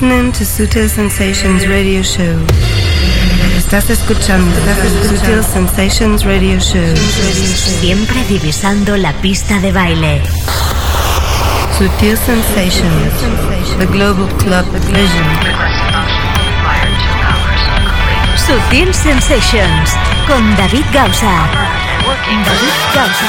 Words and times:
listening 0.00 0.32
to 0.32 0.44
Sutil 0.46 0.88
Sensations 0.88 1.68
Radio 1.68 2.02
Show. 2.02 2.40
Estás 3.58 3.90
escuchando 3.90 4.50
Sutil 5.06 5.44
Sensations 5.44 6.24
Radio 6.24 6.58
Show. 6.58 6.96
Siempre 6.96 8.24
divisando 8.24 8.96
la 8.96 9.12
pista 9.20 9.58
de 9.60 9.72
baile. 9.72 10.22
Sutil 11.76 12.16
Sensations, 12.16 13.12
the 13.78 13.84
global 13.86 14.26
club 14.38 14.64
vision. 14.86 15.26
Sutil 18.36 18.94
Sensations 18.94 19.90
con 20.26 20.56
David 20.56 20.86
Gausa. 20.94 21.46
David 22.46 22.72
Gausa, 22.94 23.28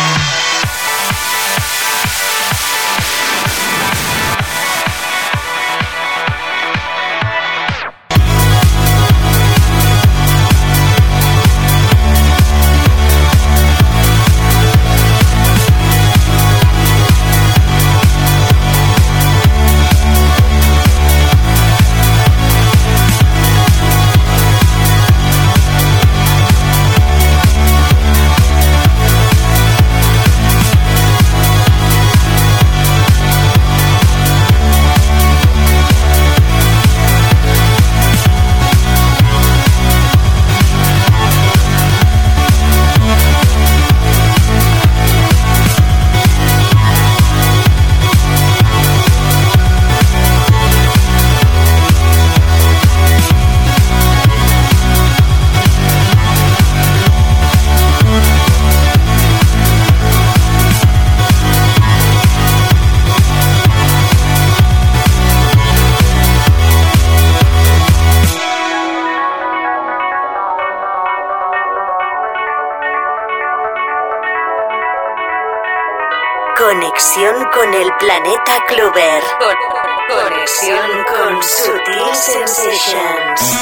Clover. 78.67 79.23
Conexión 80.09 81.03
con 81.05 81.41
Sutil 81.43 82.15
Sensations. 82.15 83.60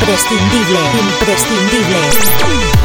Imprescindible, 0.00 0.78
imprescindible, 1.00 2.77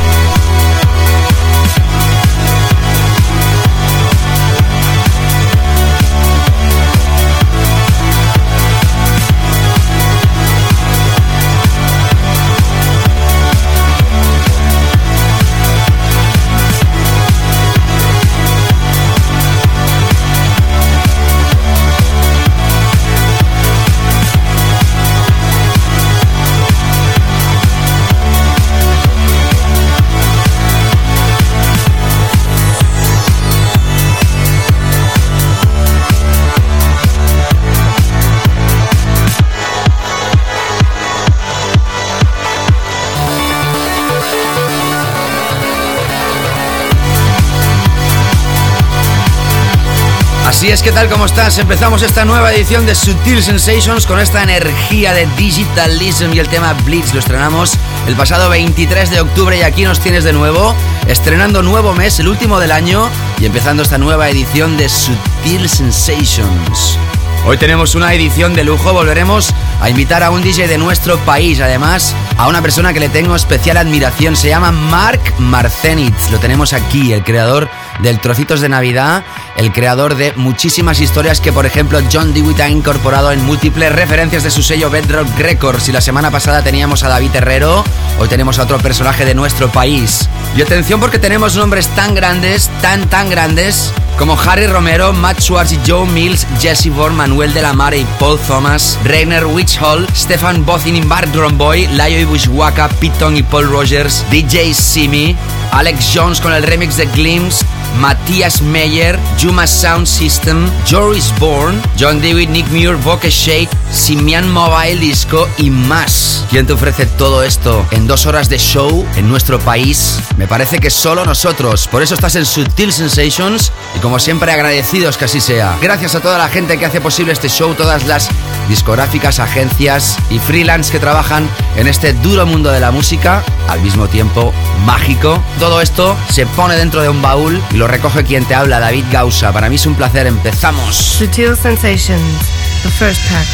Así 50.64 50.72
es, 50.72 50.82
¿qué 50.82 50.94
tal? 50.94 51.10
¿Cómo 51.10 51.26
estás? 51.26 51.58
Empezamos 51.58 52.04
esta 52.04 52.24
nueva 52.24 52.54
edición 52.54 52.86
de 52.86 52.96
Sutil 52.96 53.44
Sensations 53.44 54.08
con 54.08 54.18
esta 54.22 54.44
energía 54.44 55.14
de 55.14 55.28
Digitalism 55.36 56.32
y 56.32 56.40
el 56.40 56.48
tema 56.48 56.72
Blitz. 56.86 57.14
Lo 57.14 57.20
estrenamos 57.20 57.74
el 58.08 58.16
pasado 58.16 58.48
23 58.48 59.12
de 59.12 59.20
octubre 59.20 59.58
y 59.58 59.64
aquí 59.64 59.84
nos 59.84 60.00
tienes 60.00 60.24
de 60.24 60.32
nuevo, 60.32 60.74
estrenando 61.06 61.64
nuevo 61.64 61.94
mes, 61.94 62.18
el 62.22 62.30
último 62.30 62.62
del 62.62 62.72
año 62.72 63.10
y 63.42 63.46
empezando 63.46 63.84
esta 63.84 63.98
nueva 63.98 64.30
edición 64.30 64.78
de 64.78 64.88
Sutil 64.88 65.68
Sensations. 65.68 66.98
Hoy 67.46 67.58
tenemos 67.58 67.94
una 67.94 68.14
edición 68.14 68.54
de 68.54 68.64
lujo, 68.64 68.94
volveremos 68.94 69.54
a 69.82 69.90
invitar 69.90 70.24
a 70.24 70.30
un 70.30 70.42
DJ 70.42 70.70
de 70.70 70.78
nuestro 70.78 71.18
país, 71.26 71.60
además 71.60 72.16
a 72.38 72.48
una 72.48 72.62
persona 72.62 72.94
que 72.94 73.02
le 73.02 73.10
tengo 73.10 73.36
especial 73.36 73.76
admiración, 73.76 74.38
se 74.38 74.48
llama 74.48 74.72
Mark 74.72 75.20
Marcenitz, 75.40 76.32
lo 76.32 76.40
tenemos 76.40 76.72
aquí, 76.72 77.12
el 77.12 77.26
creador 77.26 77.70
del 78.02 78.20
Trocitos 78.20 78.62
de 78.62 78.70
Navidad, 78.70 79.24
el 79.56 79.72
creador 79.72 80.16
de 80.16 80.34
muchísimas 80.36 81.00
historias 81.00 81.40
que, 81.40 81.54
por 81.54 81.66
ejemplo, 81.66 82.00
John 82.12 82.34
Dewitt 82.34 82.60
ha 82.60 82.70
incorporado 82.70 83.32
en 83.32 83.46
múltiples 83.46 83.92
referencias 83.92 84.44
de 84.44 84.52
su 84.52 84.64
sello 84.64 84.90
Bedrock 84.90 85.28
Records. 85.38 85.90
Y 85.90 85.92
la 85.92 86.02
semana 86.02 86.32
pasada 86.32 86.64
teníamos 86.64 87.04
a 87.04 87.10
David 87.10 87.36
Herrero, 87.36 87.84
hoy 88.20 88.28
tenemos 88.28 88.60
a 88.60 88.64
otro 88.64 88.78
personaje 88.80 89.26
de 89.26 89.36
nuestro 89.36 89.72
país. 89.72 90.30
Y 90.56 90.62
atención 90.62 91.00
porque 91.00 91.20
tenemos 91.20 91.56
nombres 91.56 91.88
tan 91.90 92.16
grandes, 92.16 92.70
tan, 92.82 93.08
tan 93.10 93.30
grandes, 93.30 93.94
como 94.18 94.40
Harry 94.40 94.68
Romero, 94.68 95.14
Matt 95.14 95.40
Schwartz 95.42 95.72
y 95.72 95.80
Joe 95.86 96.06
Mills, 96.08 96.46
Jesse 96.60 96.90
Bourne, 96.90 97.16
Manuel 97.16 97.54
de 97.54 97.62
la 97.62 97.74
Mare 97.74 98.00
y 98.00 98.06
Paul 98.20 98.40
Thomas, 98.48 99.00
Rainer 99.04 99.46
Witchhall, 99.46 100.08
Stefan 100.16 100.66
Bothin 100.66 100.96
y 100.96 101.02
Mark 101.02 101.32
Drumboy, 101.32 101.88
Layo 101.88 102.20
y 102.20 102.26
Bushwaka, 102.26 102.90
Piton 102.90 103.38
y 103.38 103.44
Paul 103.44 103.70
Rogers, 103.70 104.24
DJ 104.30 104.74
Simi, 104.74 105.36
Alex 105.72 106.12
Jones 106.14 106.40
con 106.40 106.54
el 106.54 106.64
remix 106.64 106.98
de 106.98 107.06
Glimpse, 107.08 107.66
Matthias 108.00 108.62
Meyer, 108.62 109.20
Juma 109.42 109.68
Sound 109.68 110.08
System, 110.08 110.70
Joris 110.90 111.34
Bourne, 111.40 111.80
John 111.98 112.22
David, 112.22 112.50
Nick 112.50 112.68
Muir, 112.70 112.96
Voke 112.96 113.30
Shade, 113.30 113.70
Simian 113.92 114.52
Mobile 114.52 115.00
Disco 115.00 115.48
y 115.58 115.70
más. 115.70 116.46
¿Quién 116.50 116.66
te 116.66 116.74
ofrece 116.74 117.06
todo 117.06 117.44
esto 117.44 117.86
en 117.92 118.08
dos 118.08 118.26
horas 118.26 118.50
de 118.50 118.58
show 118.58 119.06
en 119.16 119.30
nuestro 119.30 119.60
país? 119.60 120.20
Me 120.38 120.48
parece 120.48 120.80
que 120.80 120.90
solo 120.90 121.26
nosotros. 121.26 121.88
Por 121.88 122.02
eso 122.02 122.16
estás 122.16 122.36
en 122.36 122.46
Sutil 122.46 122.92
Sensations 122.92 123.72
y 123.96 124.00
como 124.00 124.20
siempre 124.20 124.52
agradecidos 124.52 125.18
que 125.18 125.26
así 125.26 125.40
sea. 125.40 125.78
Gracias 125.82 126.16
a 126.16 126.20
toda 126.20 126.38
la 126.38 126.50
gente 126.50 126.78
que 126.78 126.86
hace 126.86 127.02
posible 127.02 127.34
este 127.34 127.50
show, 127.50 127.74
todas 127.76 128.06
las 128.08 128.30
discográficas, 128.68 129.40
agencias 129.40 130.18
y 130.30 130.40
freelance 130.40 130.92
que 130.92 131.00
trabajan 131.00 131.48
en 131.76 131.88
este 131.88 132.14
duro 132.14 132.46
mundo 132.46 132.72
de 132.72 132.80
la 132.80 132.92
música, 132.92 133.44
al 133.68 133.82
mismo 133.82 134.08
tiempo 134.08 134.54
mágico. 134.86 135.42
Todo 135.60 135.82
esto 135.82 136.16
se 136.30 136.46
pone 136.46 136.76
dentro 136.76 137.02
de 137.02 137.10
un 137.10 137.22
baúl 137.22 137.62
y 137.72 137.78
lo 137.78 137.83
recoge 137.88 138.24
quien 138.24 138.46
te 138.46 138.56
habla, 138.56 138.80
David 138.80 139.06
Gausa. 139.12 139.52
Para 139.52 139.70
mí 139.70 139.76
es 139.76 139.86
un 139.86 139.96
placer, 139.96 140.28
empezamos. 140.28 140.96
Sutil 140.96 141.56
Sensations, 141.56 142.40
the 142.84 142.90
first 142.90 143.22
pack. 143.30 143.46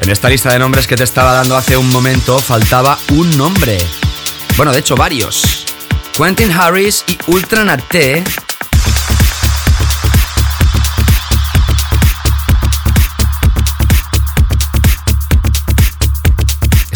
En 0.00 0.08
esta 0.08 0.28
lista 0.28 0.52
de 0.52 0.58
nombres 0.58 0.86
que 0.86 0.96
te 0.96 1.04
estaba 1.04 1.32
dando 1.32 1.56
hace 1.56 1.76
un 1.76 1.90
momento 1.92 2.38
faltaba 2.38 2.98
un 3.12 3.36
nombre. 3.36 3.78
Bueno, 4.56 4.72
de 4.72 4.80
hecho 4.80 4.96
varios. 4.96 5.66
Quentin 6.16 6.50
Harris 6.50 7.04
y 7.06 7.18
Ultra 7.26 7.64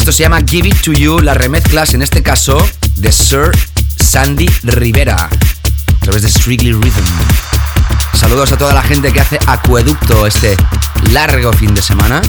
Esto 0.05 0.17
se 0.17 0.21
llama 0.21 0.41
Give 0.47 0.67
It 0.67 0.81
To 0.81 0.91
You, 0.91 1.17
las 1.17 1.35
remezclas 1.35 1.95
en 1.95 2.03
este 2.03 2.21
caso 2.21 2.63
de 2.97 3.11
Sir 3.11 3.49
Sandy 3.99 4.47
Rivera 4.61 5.15
a 5.15 5.99
través 5.99 6.21
de 6.21 6.29
Strictly 6.29 6.73
Rhythm. 6.73 7.03
Saludos 8.13 8.51
a 8.51 8.57
toda 8.59 8.71
la 8.75 8.83
gente 8.83 9.11
que 9.11 9.19
hace 9.19 9.39
acueducto 9.47 10.27
este 10.27 10.57
largo 11.09 11.51
fin 11.53 11.73
de 11.73 11.81
semana. 11.81 12.21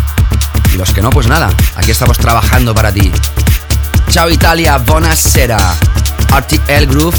Y 0.72 0.78
los 0.78 0.94
que 0.94 1.02
no, 1.02 1.10
pues 1.10 1.26
nada, 1.26 1.54
aquí 1.76 1.90
estamos 1.90 2.16
trabajando 2.16 2.74
para 2.74 2.90
ti. 2.90 3.12
Chao 4.08 4.30
Italia, 4.30 4.78
buonasera. 4.78 5.58
RTL 6.34 6.86
Groove, 6.86 7.18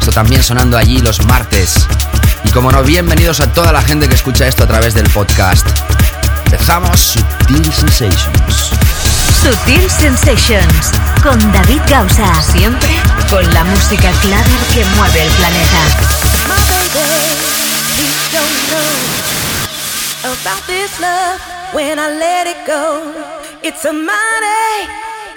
esto 0.00 0.10
también 0.10 0.42
sonando 0.42 0.76
allí 0.76 0.98
los 1.02 1.24
martes. 1.26 1.86
Y 2.42 2.50
como 2.50 2.72
no, 2.72 2.82
bienvenidos 2.82 3.38
a 3.38 3.52
toda 3.52 3.70
la 3.70 3.80
gente 3.80 4.08
que 4.08 4.16
escucha 4.16 4.48
esto 4.48 4.64
a 4.64 4.66
través 4.66 4.92
del 4.94 5.08
podcast. 5.10 5.64
Empezamos 6.46 6.98
Sutil 6.98 7.72
Sensations. 7.72 8.72
Sutil 9.44 9.90
Sensations 9.90 10.90
con 11.22 11.38
David 11.52 11.82
Gausa. 11.86 12.32
Siempre 12.40 12.88
con 13.28 13.44
la 13.52 13.62
música 13.64 14.10
clara 14.22 14.48
que 14.72 14.82
mueve 14.96 15.20
el 15.20 15.30
planeta. 15.32 15.82
about 20.24 20.66
this 20.66 20.98
love 20.98 21.38
when 21.74 21.98
I 21.98 22.08
let 22.08 22.46
it 22.46 22.66
go. 22.66 23.12
It's 23.62 23.84
a 23.84 23.92
mighty, 23.92 24.88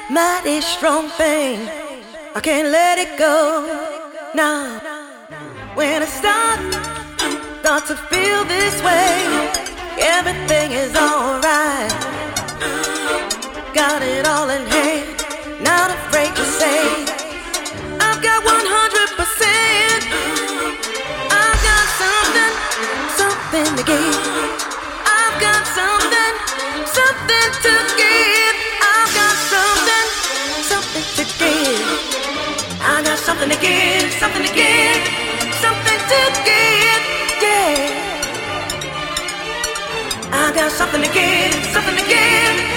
mighty 0.09 0.61
strong 0.61 1.09
thing. 1.09 1.67
I 2.33 2.39
can't 2.39 2.69
let 2.69 2.97
it 2.99 3.17
go. 3.17 3.67
Now, 4.33 4.79
when 5.75 6.01
I 6.01 6.05
start, 6.05 6.59
start 7.59 7.85
to 7.87 7.97
feel 8.09 8.45
this 8.45 8.81
way, 8.81 9.51
everything 9.99 10.71
is 10.71 10.95
alright. 10.95 12.16
Got 13.77 14.01
it 14.01 14.25
all 14.25 14.49
in 14.49 14.65
hand, 14.65 15.05
not 15.61 15.91
afraid 15.91 16.33
to 16.35 16.43
say. 16.57 16.81
I've 18.01 18.21
got 18.25 18.41
100%. 18.41 18.57
I've 21.29 21.61
got 21.69 21.85
something, 22.01 22.53
something 23.21 23.69
to 23.77 23.83
give. 23.85 24.17
I've 25.05 25.37
got 25.45 25.61
something, 25.77 26.33
something 26.89 27.49
to 27.65 27.73
give. 28.01 28.55
I've 28.81 29.13
got 29.13 29.35
something, 29.53 30.07
something 30.73 31.05
to 31.17 31.23
give. 31.37 31.85
I 32.81 33.05
got 33.05 33.19
something 33.19 33.49
to 33.53 33.59
give, 33.61 34.09
something 34.17 34.41
to 34.41 34.53
give, 34.57 35.01
something 35.61 36.01
to 36.11 36.21
give. 36.49 37.03
Yeah. 37.45 37.77
I 40.33 40.51
got 40.55 40.71
something 40.71 41.03
to 41.05 41.11
give, 41.13 41.53
something 41.69 41.95
to 41.95 42.05
give, 42.09 42.76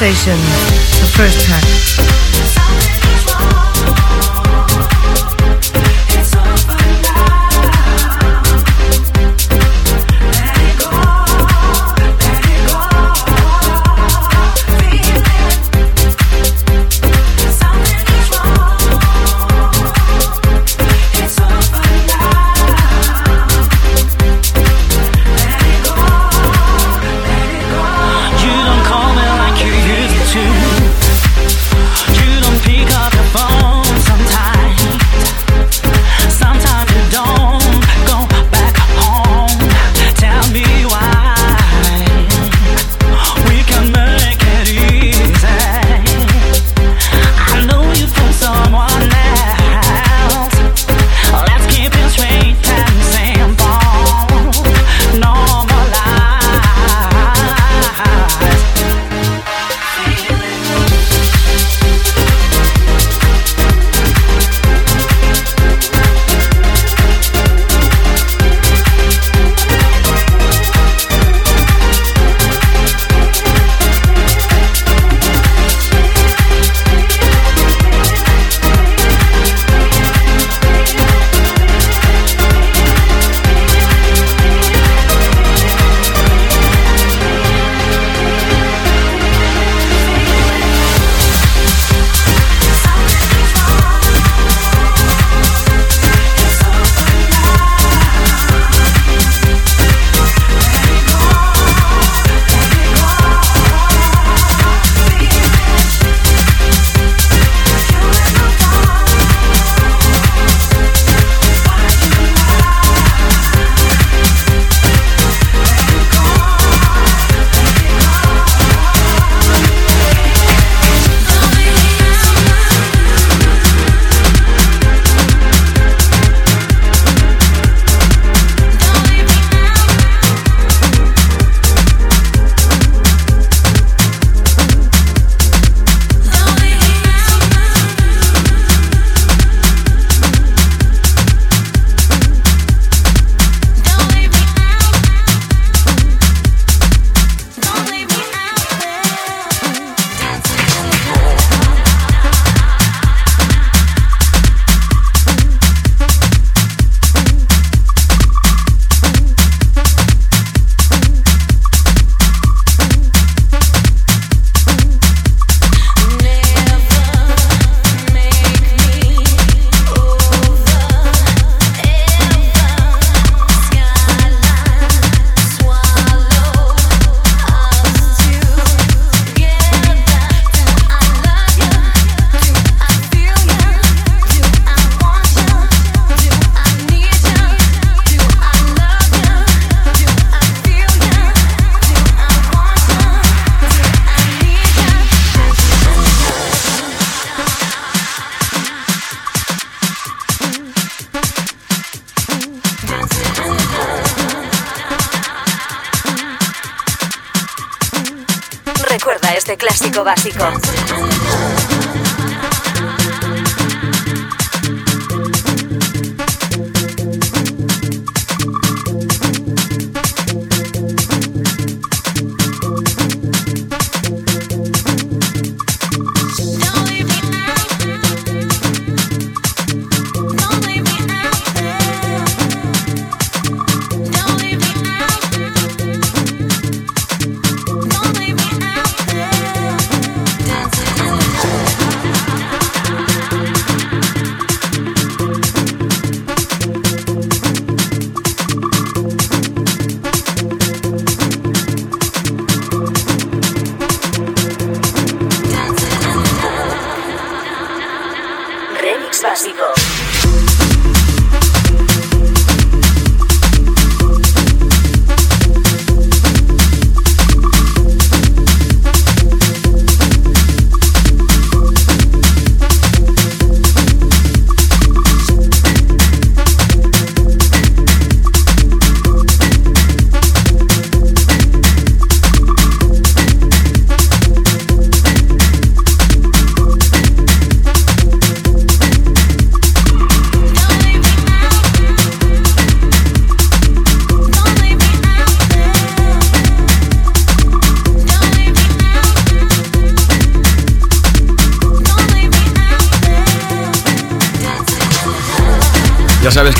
Sensation, 0.00 0.79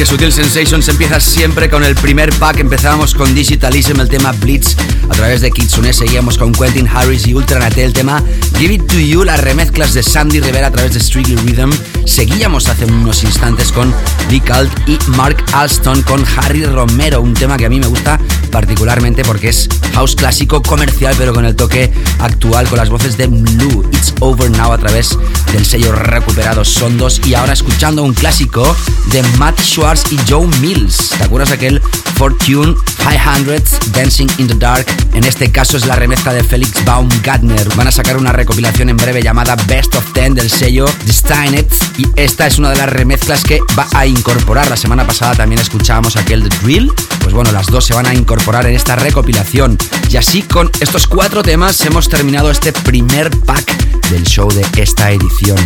que 0.00 0.06
Sutil 0.06 0.32
Sensations 0.32 0.88
empieza 0.88 1.20
siempre 1.20 1.68
con 1.68 1.84
el 1.84 1.94
primer 1.94 2.32
pack. 2.38 2.60
Empezábamos 2.60 3.12
con 3.12 3.34
Digitalism, 3.34 4.00
el 4.00 4.08
tema 4.08 4.32
Blitz. 4.32 4.74
A 5.10 5.12
través 5.12 5.42
de 5.42 5.50
Kitsune 5.50 5.92
seguíamos 5.92 6.38
con 6.38 6.52
Quentin 6.52 6.88
Harris 6.88 7.26
y 7.26 7.34
Ultranate, 7.34 7.84
el 7.84 7.92
tema 7.92 8.22
Give 8.56 8.72
It 8.72 8.86
To 8.86 8.98
You, 8.98 9.24
las 9.24 9.38
remezclas 9.40 9.92
de 9.92 10.02
Sandy 10.02 10.40
Rivera 10.40 10.68
a 10.68 10.70
través 10.70 10.94
de 10.94 11.00
Strictly 11.00 11.36
Rhythm. 11.36 11.70
Seguíamos 12.06 12.66
hace 12.70 12.86
unos 12.86 13.22
instantes 13.24 13.72
con 13.72 13.92
Lee 14.30 14.40
Cult 14.40 14.72
y 14.88 14.98
Mark 15.10 15.44
Alston 15.52 16.00
con 16.00 16.24
Harry 16.34 16.64
Romero, 16.64 17.20
un 17.20 17.34
tema 17.34 17.58
que 17.58 17.66
a 17.66 17.68
mí 17.68 17.78
me 17.78 17.86
gusta 17.86 18.18
particularmente 18.50 19.22
porque 19.22 19.50
es 19.50 19.68
house 19.92 20.16
clásico 20.16 20.62
comercial 20.62 21.14
pero 21.18 21.34
con 21.34 21.44
el 21.44 21.54
toque 21.54 21.92
actual 22.20 22.66
con 22.68 22.78
las 22.78 22.88
voces 22.88 23.18
de 23.18 23.26
Blue. 23.26 23.86
Over 24.20 24.50
Now 24.50 24.72
a 24.72 24.78
través 24.78 25.18
del 25.52 25.66
sello 25.66 25.92
recuperado 25.92 26.64
Sondos 26.64 27.20
y 27.24 27.34
ahora 27.34 27.52
escuchando 27.52 28.02
un 28.02 28.14
clásico 28.14 28.76
de 29.06 29.22
Matt 29.38 29.60
Schwartz 29.60 30.12
y 30.12 30.18
Joe 30.28 30.46
Mills. 30.60 31.10
¿Te 31.18 31.24
acuerdas 31.24 31.50
aquel 31.50 31.80
Fortune 32.16 32.74
500 32.98 33.92
Dancing 33.92 34.28
in 34.38 34.46
the 34.46 34.54
Dark? 34.54 34.86
En 35.14 35.24
este 35.24 35.50
caso 35.50 35.76
es 35.76 35.86
la 35.86 35.96
remezcla 35.96 36.32
de 36.32 36.44
Felix 36.44 36.84
Baumgartner. 36.84 37.68
Van 37.74 37.88
a 37.88 37.90
sacar 37.90 38.16
una 38.16 38.32
recopilación 38.32 38.88
en 38.88 38.96
breve 38.96 39.22
llamada 39.22 39.56
Best 39.66 39.94
of 39.96 40.12
Ten 40.12 40.34
del 40.34 40.50
sello 40.50 40.86
Destinet 41.04 41.72
y 41.98 42.06
esta 42.16 42.46
es 42.46 42.58
una 42.58 42.70
de 42.70 42.78
las 42.78 42.88
remezclas 42.88 43.42
que 43.42 43.60
va 43.78 43.86
a 43.94 44.06
incorporar. 44.06 44.68
La 44.68 44.76
semana 44.76 45.06
pasada 45.06 45.34
también 45.34 45.60
escuchábamos 45.60 46.16
aquel 46.16 46.48
The 46.48 46.56
Drill. 46.62 46.92
Pues 47.20 47.34
bueno, 47.34 47.52
las 47.52 47.66
dos 47.66 47.84
se 47.84 47.94
van 47.94 48.06
a 48.06 48.14
incorporar 48.14 48.66
en 48.66 48.74
esta 48.74 48.96
recopilación. 48.96 49.78
Y 50.08 50.16
así 50.16 50.42
con 50.42 50.70
estos 50.80 51.06
cuatro 51.06 51.42
temas 51.42 51.80
hemos 51.82 52.08
terminado 52.08 52.50
este 52.50 52.72
primer 52.72 53.30
pack 53.40 53.79
del 54.10 54.24
show 54.24 54.48
de 54.50 54.66
esta 54.82 55.12
edición. 55.12 55.56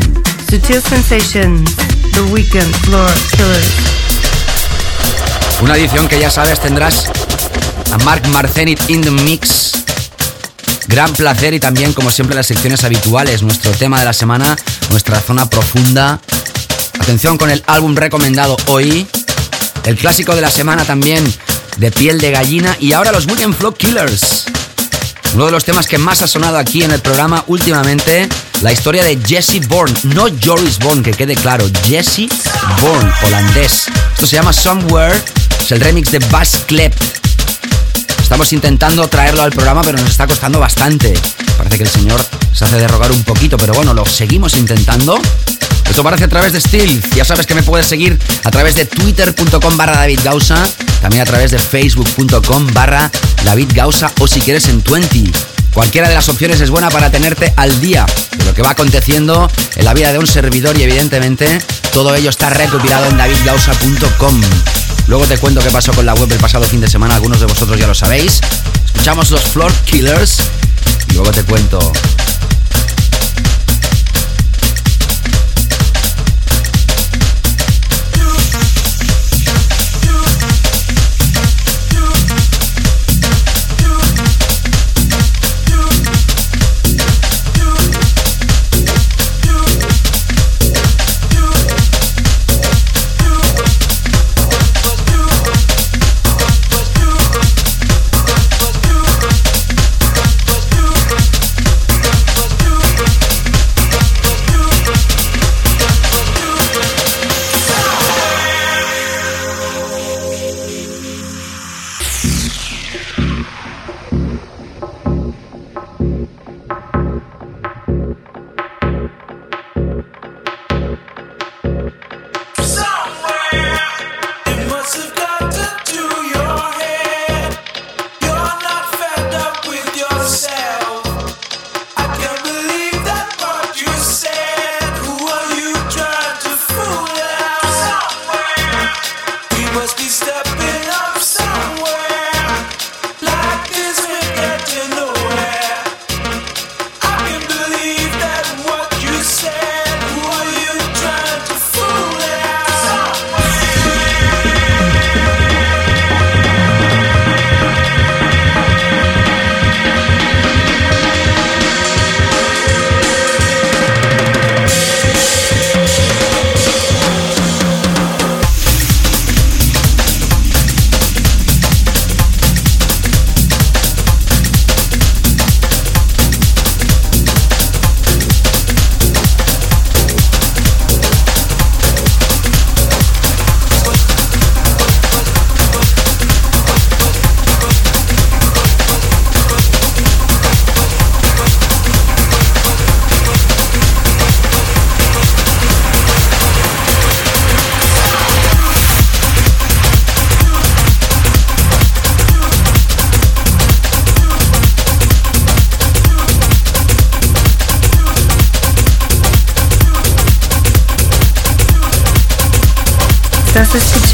Sutil 0.51 0.83
Sensations, 0.83 1.71
The 2.13 2.21
Weekend 2.31 2.73
Floor 2.83 3.11
Killers. 3.31 3.67
Una 5.63 5.77
edición 5.77 6.07
que 6.09 6.19
ya 6.21 6.31
sabes 6.31 6.61
tendrás 6.61 7.11
a 7.91 7.99
Mark 7.99 8.27
Marcenit 8.29 8.79
in 8.91 9.01
the 9.01 9.11
mix. 9.11 9.73
Gran 10.89 11.13
placer 11.15 11.55
y 11.55 11.61
también, 11.61 11.95
como 11.95 12.11
siempre, 12.11 12.37
las 12.37 12.47
secciones 12.47 12.85
habituales. 12.85 13.43
Nuestro 13.43 13.71
tema 13.73 13.99
de 13.99 14.05
la 14.05 14.13
semana, 14.13 14.57
nuestra 14.91 15.21
zona 15.21 15.49
profunda. 15.49 16.21
Atención 17.01 17.39
con 17.39 17.51
el 17.51 17.63
álbum 17.67 17.97
recomendado 17.97 18.57
hoy. 18.67 19.07
El 19.85 19.97
clásico 19.97 20.35
de 20.35 20.43
la 20.43 20.51
semana 20.51 20.85
también, 20.85 21.25
de 21.79 21.91
piel 21.91 22.21
de 22.21 22.31
gallina. 22.31 22.77
Y 22.79 22.93
ahora 22.93 23.11
los 23.11 23.27
Weekend 23.27 23.55
Flow 23.57 23.73
Killers. 23.73 24.24
Uno 25.35 25.47
de 25.47 25.51
los 25.51 25.65
temas 25.65 25.89
que 25.89 25.99
más 25.99 26.23
ha 26.23 26.29
sonado 26.29 26.59
aquí 26.59 26.85
en 26.85 26.93
el 26.93 27.01
programa 27.01 27.43
últimamente, 27.49 28.29
la 28.63 28.71
historia 28.71 29.03
de 29.03 29.19
Jesse 29.27 29.67
Bourne, 29.67 29.93
no 30.15 30.27
Joris 30.43 30.79
Bourne, 30.79 31.03
que 31.03 31.11
quede 31.11 31.35
claro, 31.35 31.69
Jesse 31.85 32.29
Bourne, 32.81 33.13
holandés. 33.27 33.87
Esto 34.15 34.29
se 34.29 34.37
llama 34.37 34.53
Somewhere, 34.53 35.21
es 35.61 35.73
el 35.73 35.81
remix 35.81 36.13
de 36.13 36.21
Bass 36.31 36.63
Klep. 36.69 36.95
Estamos 38.23 38.53
intentando 38.53 39.09
traerlo 39.09 39.43
al 39.43 39.51
programa, 39.51 39.83
pero 39.83 39.99
nos 39.99 40.11
está 40.11 40.29
costando 40.29 40.61
bastante. 40.61 41.13
Parece 41.59 41.79
que 41.79 41.83
el 41.83 41.91
señor 41.91 42.25
se 42.53 42.65
hace 42.65 42.77
derrogar 42.77 43.11
un 43.11 43.25
poquito, 43.25 43.57
pero 43.57 43.75
bueno, 43.75 43.93
lo 43.93 44.07
seguimos 44.07 44.57
intentando. 44.57 45.21
Esto 45.89 46.01
aparece 46.01 46.25
a 46.25 46.29
través 46.29 46.53
de 46.53 46.61
Steel. 46.61 47.03
Ya 47.17 47.25
sabes 47.25 47.45
que 47.45 47.55
me 47.55 47.63
puedes 47.65 47.87
seguir 47.89 48.19
a 48.45 48.51
través 48.53 48.77
de 48.77 48.87
twitter.com 48.87 49.77
barra 49.77 49.97
David 49.97 50.21
Gausa, 50.23 50.65
también 51.05 51.21
a 51.21 51.27
través 51.27 51.51
de 51.51 51.59
facebook.com 51.59 52.67
barra 52.73 53.11
David 53.45 53.73
Gausa 53.75 54.11
o 54.21 54.27
si 54.27 54.41
quieres 54.41 54.71
en 54.71 54.83
20. 54.83 55.31
Cualquiera 55.75 56.09
de 56.09 56.15
las 56.15 56.31
opciones 56.31 56.63
es 56.63 56.71
buena 56.71 56.89
para 56.89 57.11
tenerte 57.11 57.53
al 57.59 57.79
día 57.83 58.07
de 58.39 58.43
lo 58.43 58.55
que 58.55 58.63
va 58.63 58.71
aconteciendo 58.71 59.51
en 59.77 59.85
la 59.85 59.93
vida 59.93 60.13
de 60.13 60.19
un 60.19 60.27
servidor 60.27 60.79
y 60.79 60.83
evidentemente 60.83 61.59
todo 61.93 62.15
ello 62.15 62.31
está 62.31 62.49
recopilado 62.49 63.07
en 63.11 63.19
davidgausa.com. 63.19 64.41
Luego 65.07 65.27
te 65.27 65.37
cuento 65.37 65.61
qué 65.61 65.71
pasó 65.71 65.93
con 65.93 66.07
la 66.07 66.15
web 66.15 66.33
el 66.33 66.39
pasado 66.39 66.65
fin 66.65 66.81
de 66.81 66.89
semana, 66.89 67.17
algunos 67.17 67.39
de 67.39 67.47
vosotros 67.49 67.79
ya 67.79 67.87
lo 67.87 67.95
sabéis. 67.95 68.41
Escuchamos 68.87 69.31
los 69.31 69.43
Floor 69.43 69.75
Killers 69.85 70.39
y 71.11 71.13
luego 71.13 71.33
te 71.33 71.43
cuento 71.43 71.93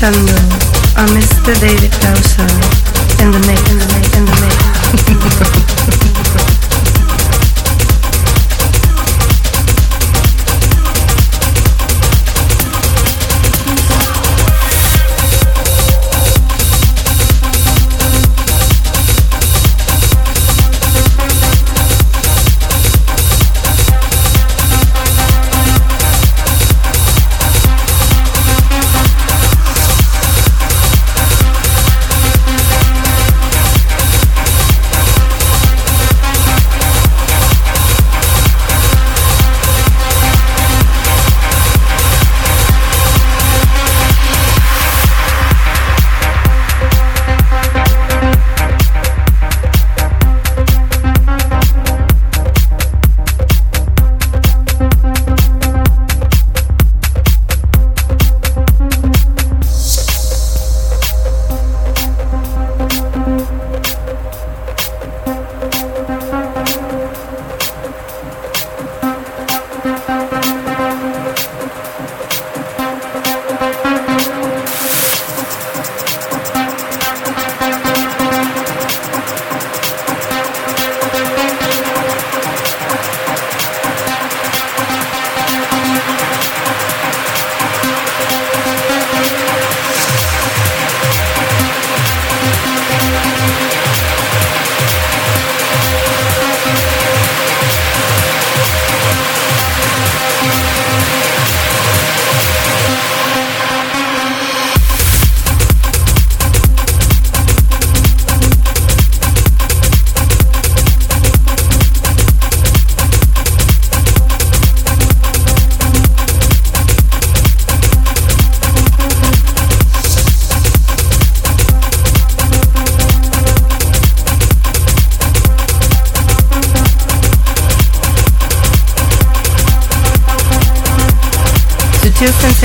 escuchando 0.00 0.29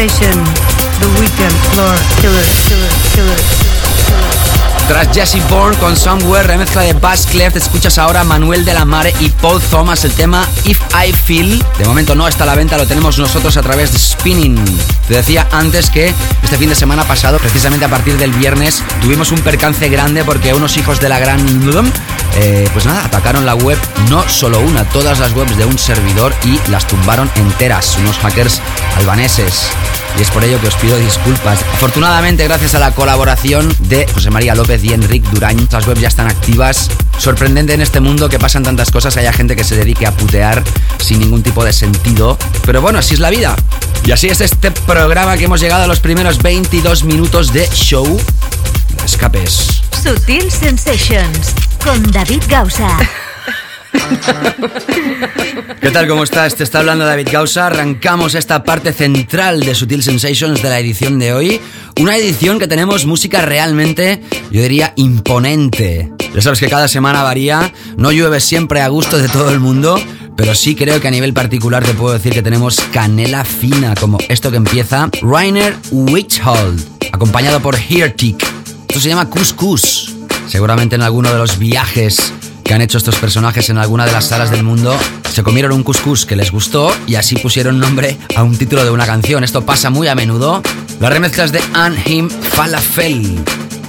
Sensation, 0.08 0.44
The 1.00 1.08
Weekend, 1.20 1.52
Floor, 1.74 1.96
Killer, 2.22 2.46
Killer, 2.68 2.90
Killer. 3.16 3.66
Tras 4.88 5.12
Jesse 5.12 5.42
Bourne 5.50 5.76
con 5.78 5.98
Somewhere, 5.98 6.44
remezcla 6.44 6.84
de 6.84 6.94
Bass 6.94 7.26
Clef, 7.26 7.56
escuchas 7.56 7.98
ahora 7.98 8.24
Manuel 8.24 8.66
de 8.66 8.76
la 8.76 8.86
Mare 8.86 9.16
y 9.20 9.30
Paul 9.30 9.60
Thomas 9.60 10.06
el 10.06 10.12
tema 10.12 10.48
If 10.66 10.80
I 10.94 11.12
Feel. 11.12 11.64
De 11.80 11.86
momento 11.86 12.14
no 12.14 12.28
está 12.28 12.44
a 12.44 12.48
la 12.48 12.56
venta, 12.56 12.78
lo 12.78 12.86
tenemos 12.86 13.18
nosotros 13.18 13.58
a 13.58 13.64
través 13.64 13.94
de 13.94 13.98
Spinning. 13.98 14.64
Te 15.08 15.16
decía 15.16 15.48
antes 15.52 15.90
que 15.90 16.14
este 16.44 16.58
fin 16.58 16.70
de 16.70 16.76
semana 16.76 17.04
pasado, 17.04 17.40
precisamente 17.40 17.86
a 17.86 17.90
partir 17.90 18.16
del 18.18 18.32
viernes, 18.32 18.84
tuvimos 19.02 19.32
un 19.32 19.40
percance 19.40 19.90
grande 19.90 20.24
porque 20.24 20.54
unos 20.54 20.78
hijos 20.78 21.00
de 21.00 21.10
la 21.10 21.18
gran 21.18 21.44
eh, 22.38 22.70
pues 22.74 22.86
nada, 22.86 23.06
atacaron 23.06 23.46
la 23.46 23.56
web, 23.56 23.80
no 24.10 24.28
solo 24.30 24.60
una, 24.60 24.84
todas 24.90 25.18
las 25.20 25.34
webs 25.34 25.58
de 25.58 25.66
un 25.66 25.80
servidor 25.80 26.32
y 26.44 26.60
las 26.70 26.86
tumbaron 26.86 27.32
enteras, 27.36 27.98
unos 27.98 28.20
hackers 28.20 28.62
albaneses. 28.98 29.72
Y 30.18 30.22
es 30.22 30.30
por 30.32 30.44
ello 30.44 30.60
que 30.62 30.68
os 30.68 30.76
pido 30.76 30.98
disculpas. 30.98 31.60
Afortunadamente, 31.74 32.44
gracias 32.46 32.74
a 32.76 32.80
la 32.80 32.92
colaboración 32.92 33.74
de 33.82 34.08
José 34.14 34.30
María 34.32 34.56
López 34.56 34.84
y 34.84 34.94
Enric 34.94 35.24
Durain, 35.30 35.68
las 35.72 35.88
webs 35.88 36.02
ya 36.02 36.08
están 36.08 36.28
activas. 36.28 36.90
Sorprendente 37.18 37.74
en 37.74 37.82
este 37.82 38.00
mundo 38.00 38.30
que 38.30 38.40
pasan 38.40 38.64
tantas 38.64 38.92
cosas, 38.92 39.18
haya 39.18 39.34
gente 39.34 39.56
que 39.56 39.64
se 39.64 39.76
dedique 39.76 40.06
a 40.06 40.12
putear 40.12 40.64
sin 41.00 41.20
ningún 41.20 41.44
tipo 41.44 41.64
de 41.66 41.74
sentido. 41.74 42.38
Pero 42.66 42.82
bueno, 42.82 43.00
así 43.00 43.14
es 43.14 43.20
la 43.20 43.30
vida. 43.30 43.56
Y 44.06 44.12
así 44.12 44.28
es 44.28 44.40
este 44.42 44.72
programa 44.72 45.36
que 45.38 45.46
hemos 45.46 45.60
llegado 45.60 45.84
a 45.84 45.88
los 45.88 46.00
primeros 46.00 46.42
22 46.42 47.04
minutos 47.04 47.52
de 47.52 47.68
show. 47.70 48.20
Escapes. 49.04 49.82
Sutil 50.02 50.52
Sensations 50.52 51.54
con 51.84 52.12
David 52.12 52.44
Gausa. 52.48 52.98
¿Qué 55.86 55.92
tal? 55.92 56.08
¿Cómo 56.08 56.24
estás? 56.24 56.56
Te 56.56 56.64
está 56.64 56.80
hablando 56.80 57.06
David 57.06 57.28
Gausa. 57.32 57.68
Arrancamos 57.68 58.34
esta 58.34 58.64
parte 58.64 58.92
central 58.92 59.60
de 59.60 59.76
Sutil 59.76 60.02
Sensations 60.02 60.64
de 60.64 60.70
la 60.70 60.80
edición 60.80 61.20
de 61.20 61.32
hoy. 61.32 61.62
Una 62.00 62.18
edición 62.18 62.58
que 62.58 62.68
tenemos 62.68 63.06
música 63.06 63.42
realmente, 63.44 64.20
yo 64.50 64.64
diría, 64.64 64.94
imponente. 64.96 66.12
Ya 66.34 66.42
sabes 66.42 66.60
que 66.60 66.70
cada 66.70 66.88
semana 66.88 67.22
varía, 67.22 67.72
no 67.98 68.12
llueve 68.12 68.40
siempre 68.40 68.82
a 68.82 68.88
gusto 68.88 69.20
de 69.20 69.30
todo 69.30 69.52
el 69.52 69.60
mundo, 69.60 70.02
pero 70.36 70.56
sí 70.56 70.74
creo 70.74 71.00
que 71.00 71.08
a 71.08 71.12
nivel 71.12 71.36
particular 71.36 71.84
te 71.84 71.94
puedo 71.94 72.16
decir 72.16 72.34
que 72.34 72.42
tenemos 72.42 72.80
canela 72.92 73.46
fina, 73.46 73.94
como 73.94 74.18
esto 74.28 74.50
que 74.50 74.58
empieza 74.58 75.12
Rainer 75.22 75.76
Witchhold, 75.92 76.84
acompañado 77.12 77.60
por 77.60 77.76
Heartick. 77.78 78.44
Esto 78.88 79.00
se 79.00 79.10
llama 79.10 79.30
Couscous. 79.30 80.16
Seguramente 80.48 80.96
en 80.96 81.04
alguno 81.04 81.32
de 81.32 81.38
los 81.38 81.60
viajes 81.60 82.34
que 82.64 82.74
han 82.74 82.82
hecho 82.82 82.98
estos 82.98 83.18
personajes 83.18 83.70
en 83.70 83.78
alguna 83.78 84.08
de 84.08 84.14
las 84.14 84.26
salas 84.26 84.50
del 84.50 84.64
mundo 84.64 84.98
se 85.36 85.44
comieron 85.44 85.74
un 85.74 85.84
couscous 85.84 86.26
que 86.26 86.38
les 86.38 86.50
gustó 86.50 86.96
y 87.08 87.16
así 87.16 87.36
pusieron 87.36 87.78
nombre 87.78 88.18
a 88.38 88.44
un 88.44 88.58
título 88.58 88.86
de 88.86 88.90
una 88.90 89.06
canción. 89.06 89.44
Esto 89.44 89.66
pasa 89.66 89.90
muy 89.90 90.08
a 90.08 90.16
menudo. 90.16 90.64
Las 91.02 91.12
remezclas 91.12 91.52
de 91.52 91.62
Anhim 91.74 92.30
Falafel 92.30 93.44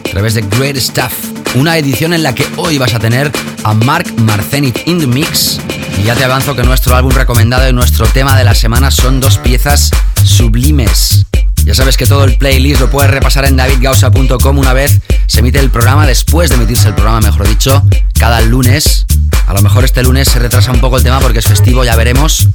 a 0.07 0.11
través 0.11 0.35
de 0.35 0.43
Great 0.43 0.77
Stuff. 0.77 1.13
Una 1.55 1.79
edición 1.79 2.15
en 2.15 2.25
la 2.25 2.35
que 2.35 2.45
hoy 2.57 2.79
vas 2.79 2.95
a 2.95 2.99
tener 2.99 3.31
a 3.63 3.75
Mark 3.75 4.13
Marcenit 4.23 4.89
in 4.89 4.99
the 4.99 5.07
Mix. 5.07 5.61
Y 6.01 6.03
ya 6.03 6.17
te 6.17 6.25
avanzo 6.25 6.57
que 6.57 6.65
nuestro 6.65 6.97
álbum 6.97 7.13
recomendado 7.13 7.69
y 7.69 7.73
nuestro 7.73 8.09
tema 8.09 8.37
de 8.37 8.43
la 8.43 8.57
semana 8.57 8.91
son 8.91 9.21
dos 9.21 9.39
piezas 9.39 9.93
sublimes. 10.25 11.27
Ya 11.65 11.77
sabes 11.77 11.97
que 11.97 12.07
todo 12.07 12.25
el 12.25 12.39
playlist 12.39 12.81
lo 12.81 12.91
puedes 12.91 13.13
repasar 13.13 13.45
en 13.45 13.55
davidgausa.com 13.55 14.59
una 14.59 14.73
vez 14.73 15.01
se 15.29 15.41
emite 15.41 15.61
el 15.61 15.71
programa, 15.71 16.09
después 16.09 16.51
de 16.51 16.57
emitirse 16.57 16.89
el 16.89 16.95
programa, 16.95 17.21
mejor 17.21 17.47
dicho, 17.47 17.85
cada 18.19 18.41
lunes. 18.41 19.07
A 19.47 19.55
lo 19.55 19.63
mejor 19.63 19.85
este 19.85 20.03
lunes 20.03 20.29
se 20.29 20.39
retrasa 20.39 20.73
un 20.73 20.81
poco 20.81 20.97
el 20.97 21.05
tema 21.05 21.21
porque 21.21 21.39
es 21.39 21.47
festivo, 21.47 21.85
ya 21.85 21.95
veremos. 21.97 22.49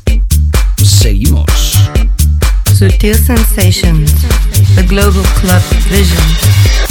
Seguimos. 0.84 1.50
Sutil 2.78 3.16
The 4.76 4.84
Global 4.84 5.24
Club 5.42 5.62
Vision. 5.90 6.91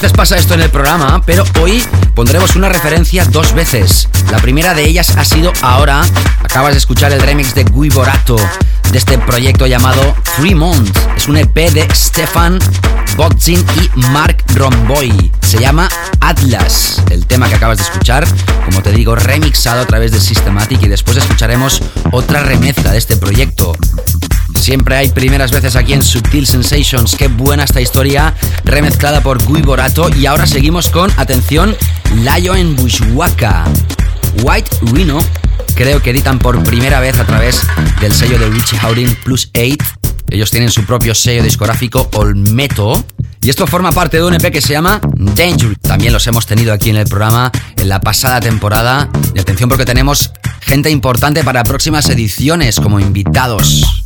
Veces 0.00 0.12
pasa 0.16 0.36
esto 0.36 0.54
en 0.54 0.60
el 0.60 0.70
programa, 0.70 1.20
pero 1.26 1.42
hoy 1.60 1.82
pondremos 2.14 2.54
una 2.54 2.68
referencia 2.68 3.24
dos 3.24 3.52
veces. 3.52 4.08
La 4.30 4.38
primera 4.38 4.72
de 4.72 4.86
ellas 4.86 5.16
ha 5.16 5.24
sido 5.24 5.52
ahora. 5.60 6.04
Acabas 6.40 6.74
de 6.74 6.78
escuchar 6.78 7.10
el 7.12 7.20
remix 7.20 7.52
de 7.52 7.64
Gui 7.64 7.88
Borato 7.88 8.36
de 8.92 8.98
este 8.98 9.18
proyecto 9.18 9.66
llamado 9.66 10.14
Fremont. 10.36 10.88
Es 11.16 11.26
un 11.26 11.36
EP 11.36 11.52
de 11.72 11.88
Stefan 11.92 12.60
Boxing 13.16 13.64
y 13.74 13.98
Mark 14.12 14.44
Romboy. 14.54 15.32
Se 15.40 15.58
llama 15.58 15.88
Atlas, 16.20 17.02
el 17.10 17.26
tema 17.26 17.48
que 17.48 17.56
acabas 17.56 17.78
de 17.78 17.84
escuchar, 17.84 18.24
como 18.66 18.80
te 18.82 18.92
digo, 18.92 19.16
remixado 19.16 19.80
a 19.80 19.86
través 19.86 20.12
de 20.12 20.20
Systematic 20.20 20.80
y 20.80 20.88
después 20.88 21.16
escucharemos 21.16 21.82
otra 22.12 22.44
remezcla 22.44 22.92
de 22.92 22.98
este 22.98 23.16
proyecto. 23.16 23.74
Siempre 24.68 24.96
hay 24.96 25.08
primeras 25.08 25.50
veces 25.50 25.76
aquí 25.76 25.94
en 25.94 26.02
Subtil 26.02 26.46
Sensations. 26.46 27.16
Qué 27.16 27.28
buena 27.28 27.64
esta 27.64 27.80
historia, 27.80 28.34
remezclada 28.64 29.22
por 29.22 29.42
Gui 29.42 29.62
Borato. 29.62 30.10
Y 30.14 30.26
ahora 30.26 30.46
seguimos 30.46 30.90
con, 30.90 31.10
atención, 31.16 31.74
Layo 32.16 32.54
en 32.54 32.76
Bushwaka. 32.76 33.64
White 34.42 34.68
Rhino, 34.92 35.20
creo 35.74 36.02
que 36.02 36.10
editan 36.10 36.38
por 36.38 36.62
primera 36.64 37.00
vez 37.00 37.18
a 37.18 37.24
través 37.24 37.62
del 38.02 38.12
sello 38.12 38.38
de 38.38 38.50
Richie 38.50 38.78
Howden 38.82 39.16
Plus 39.24 39.50
8. 39.54 39.76
Ellos 40.28 40.50
tienen 40.50 40.70
su 40.70 40.84
propio 40.84 41.14
sello 41.14 41.42
discográfico 41.42 42.10
Olmeto. 42.12 43.02
Y 43.40 43.48
esto 43.48 43.66
forma 43.66 43.90
parte 43.92 44.18
de 44.18 44.24
un 44.24 44.34
EP 44.34 44.52
que 44.52 44.60
se 44.60 44.74
llama 44.74 45.00
Danger. 45.14 45.78
También 45.78 46.12
los 46.12 46.26
hemos 46.26 46.44
tenido 46.44 46.74
aquí 46.74 46.90
en 46.90 46.96
el 46.96 47.06
programa 47.06 47.50
en 47.74 47.88
la 47.88 48.02
pasada 48.02 48.40
temporada. 48.40 49.08
Y 49.34 49.38
atención 49.38 49.70
porque 49.70 49.86
tenemos 49.86 50.30
gente 50.60 50.90
importante 50.90 51.42
para 51.42 51.64
próximas 51.64 52.06
ediciones 52.10 52.78
como 52.78 53.00
invitados. 53.00 53.97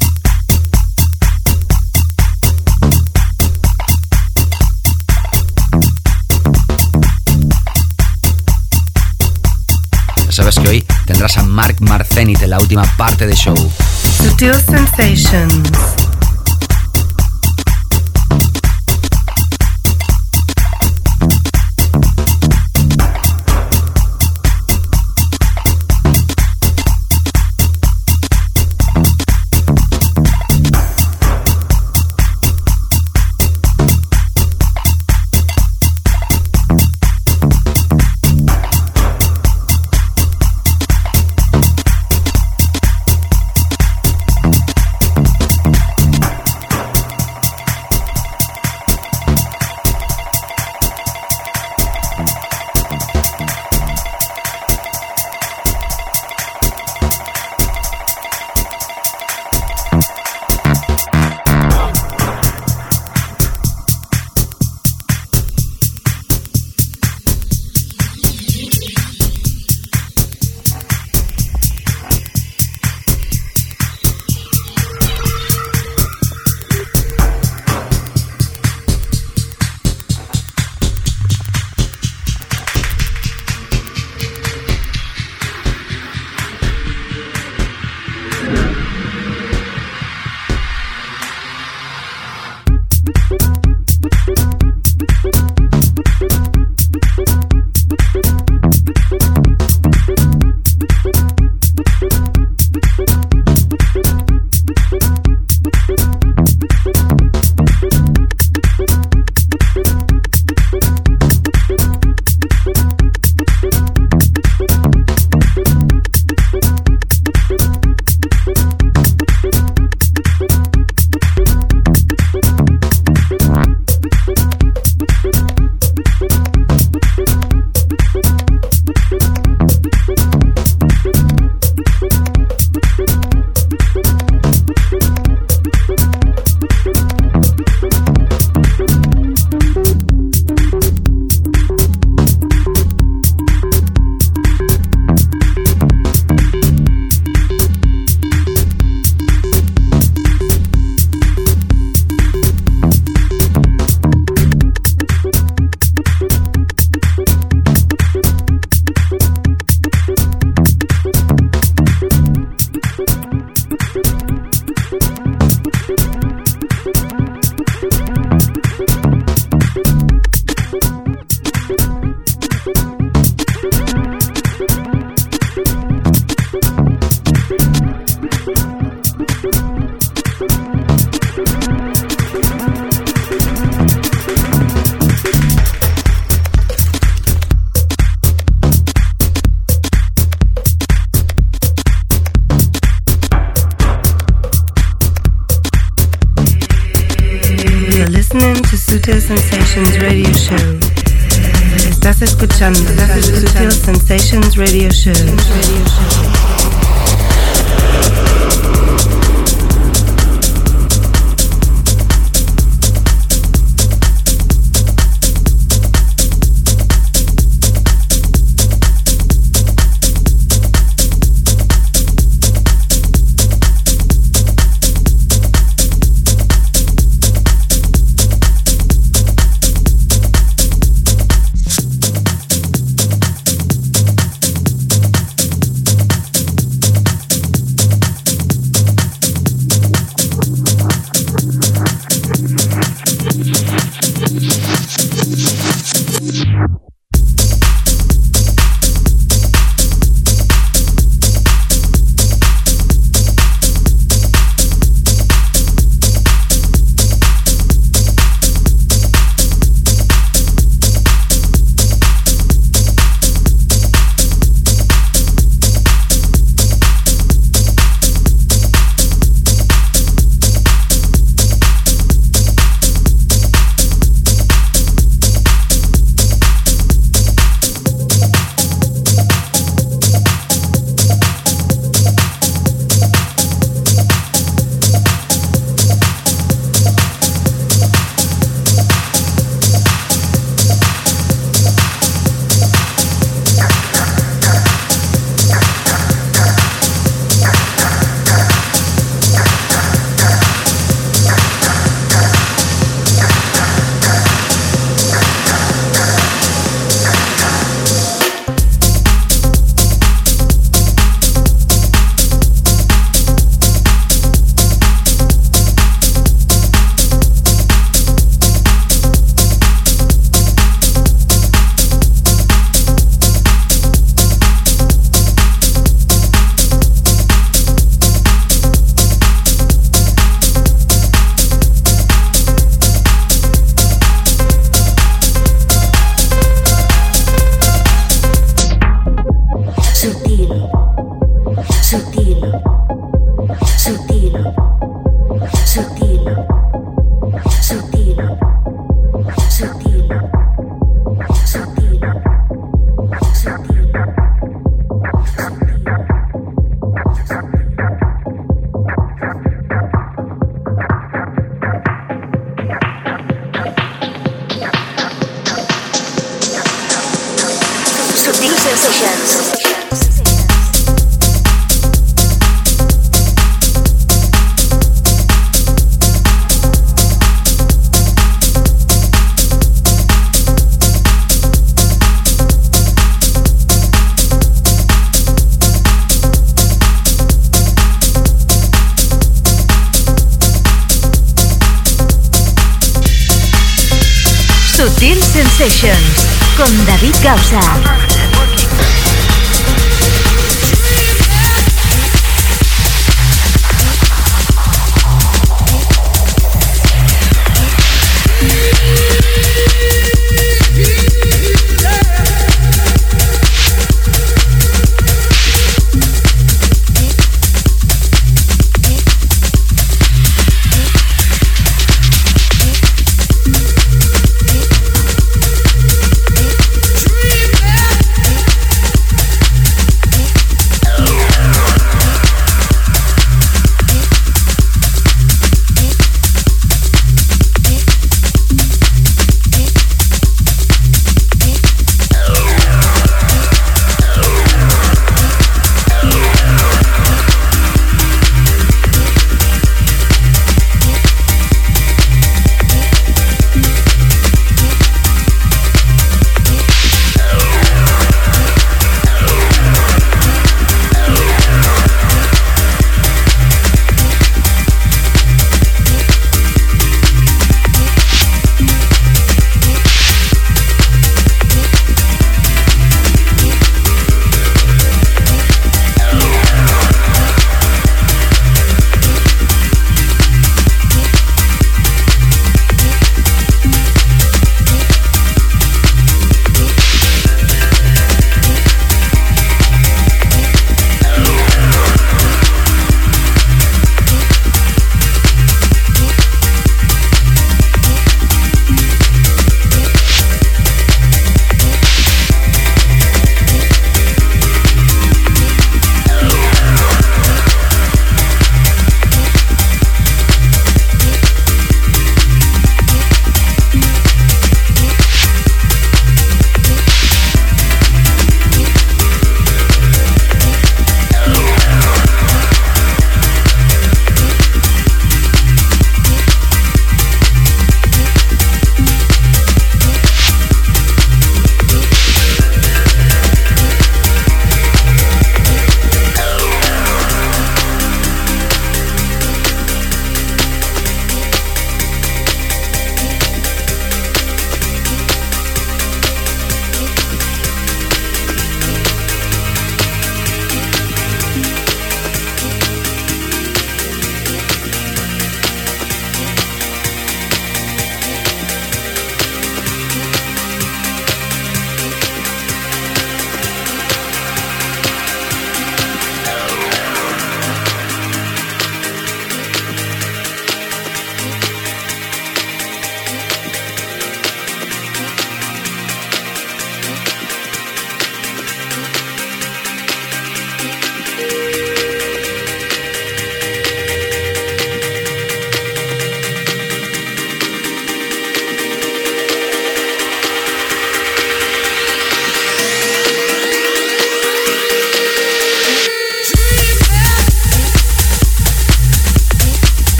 Sabes 10.32 10.58
que 10.58 10.68
hoy 10.68 10.84
tendrás 11.06 11.36
a 11.36 11.42
Mark 11.42 11.76
Marcenit 11.80 12.40
en 12.42 12.50
la 12.50 12.58
última 12.58 12.84
parte 12.96 13.26
del 13.26 13.36
show. 13.36 13.54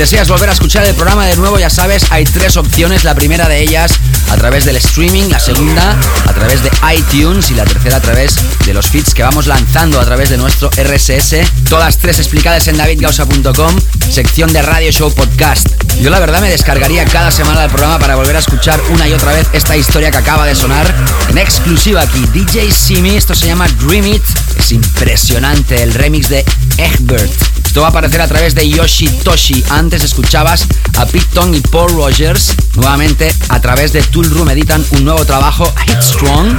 Deseas 0.00 0.30
volver 0.30 0.48
a 0.48 0.54
escuchar 0.54 0.82
el 0.86 0.94
programa 0.94 1.26
de 1.26 1.36
nuevo, 1.36 1.58
ya 1.58 1.68
sabes, 1.68 2.06
hay 2.08 2.24
tres 2.24 2.56
opciones. 2.56 3.04
La 3.04 3.14
primera 3.14 3.50
de 3.50 3.60
ellas 3.60 3.92
a 4.30 4.36
través 4.36 4.64
del 4.64 4.76
streaming, 4.76 5.24
la 5.28 5.38
segunda 5.38 5.94
a 6.26 6.32
través 6.32 6.62
de 6.62 6.70
iTunes 6.96 7.50
y 7.50 7.54
la 7.54 7.64
tercera 7.64 7.98
a 7.98 8.00
través 8.00 8.34
de 8.64 8.72
los 8.72 8.86
feeds 8.86 9.12
que 9.12 9.22
vamos 9.22 9.46
lanzando 9.46 10.00
a 10.00 10.04
través 10.06 10.30
de 10.30 10.38
nuestro 10.38 10.70
RSS. 10.70 11.34
Todas 11.68 11.98
tres 11.98 12.18
explicadas 12.18 12.66
en 12.68 12.78
davidgausa.com, 12.78 13.78
sección 14.08 14.50
de 14.54 14.62
Radio 14.62 14.90
Show 14.90 15.12
Podcast. 15.12 15.68
Yo 16.00 16.08
la 16.08 16.18
verdad 16.18 16.40
me 16.40 16.48
descargaría 16.48 17.04
cada 17.04 17.30
semana 17.30 17.60
del 17.60 17.68
programa 17.68 17.98
para 17.98 18.16
volver 18.16 18.36
a 18.36 18.38
escuchar 18.38 18.80
una 18.88 19.06
y 19.06 19.12
otra 19.12 19.34
vez 19.34 19.48
esta 19.52 19.76
historia 19.76 20.10
que 20.10 20.16
acaba 20.16 20.46
de 20.46 20.54
sonar 20.54 20.94
en 21.28 21.36
exclusiva 21.36 22.00
aquí. 22.00 22.24
DJ 22.32 22.72
Simi, 22.72 23.16
esto 23.16 23.34
se 23.34 23.48
llama 23.48 23.68
Dream 23.86 24.06
It. 24.06 24.22
Es 24.56 24.72
impresionante 24.72 25.82
el 25.82 25.92
remix 25.92 26.30
de 26.30 26.42
Egbert. 26.78 27.49
Esto 27.70 27.82
va 27.82 27.86
a 27.86 27.90
aparecer 27.90 28.20
a 28.20 28.26
través 28.26 28.56
de 28.56 28.68
Yoshitoshi. 28.68 29.62
Antes 29.70 30.02
escuchabas 30.02 30.66
a 30.98 31.06
Pete 31.06 31.28
Tong 31.32 31.54
y 31.54 31.60
Paul 31.60 31.92
Rogers. 31.92 32.52
Nuevamente 32.74 33.32
a 33.48 33.60
través 33.60 33.92
de 33.92 34.02
Tool 34.02 34.28
Room 34.28 34.50
editan 34.50 34.84
un 34.90 35.04
nuevo 35.04 35.24
trabajo, 35.24 35.72
Hit 35.86 36.02
Strong. 36.02 36.56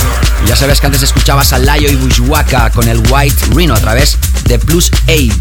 ya 0.48 0.56
sabes 0.56 0.80
que 0.80 0.86
antes 0.86 1.04
escuchabas 1.04 1.52
a 1.52 1.60
Layo 1.60 1.90
y 1.90 1.96
Bushwaka 1.96 2.70
con 2.70 2.88
el 2.88 3.04
White 3.10 3.48
Rhino 3.54 3.74
a 3.74 3.80
través 3.82 4.18
de 4.46 4.58
Plus 4.58 4.90
8. 5.10 5.36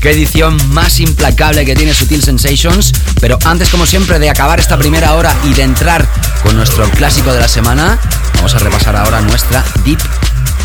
Qué 0.00 0.12
edición 0.12 0.56
más 0.70 0.98
implacable 0.98 1.66
que 1.66 1.76
tiene 1.76 1.92
Sutil 1.92 2.22
Sensations. 2.22 2.94
Pero 3.20 3.38
antes, 3.44 3.68
como 3.68 3.84
siempre, 3.84 4.18
de 4.18 4.30
acabar 4.30 4.60
esta 4.60 4.78
primera 4.78 5.12
hora 5.12 5.36
y 5.44 5.52
de 5.52 5.64
entrar 5.64 6.08
con 6.42 6.56
nuestro 6.56 6.88
clásico 6.88 7.34
de 7.34 7.40
la 7.40 7.48
semana, 7.48 7.98
vamos 8.36 8.54
a 8.54 8.60
repasar 8.60 8.96
ahora 8.96 9.20
nuestra 9.20 9.62
Deep 9.84 10.00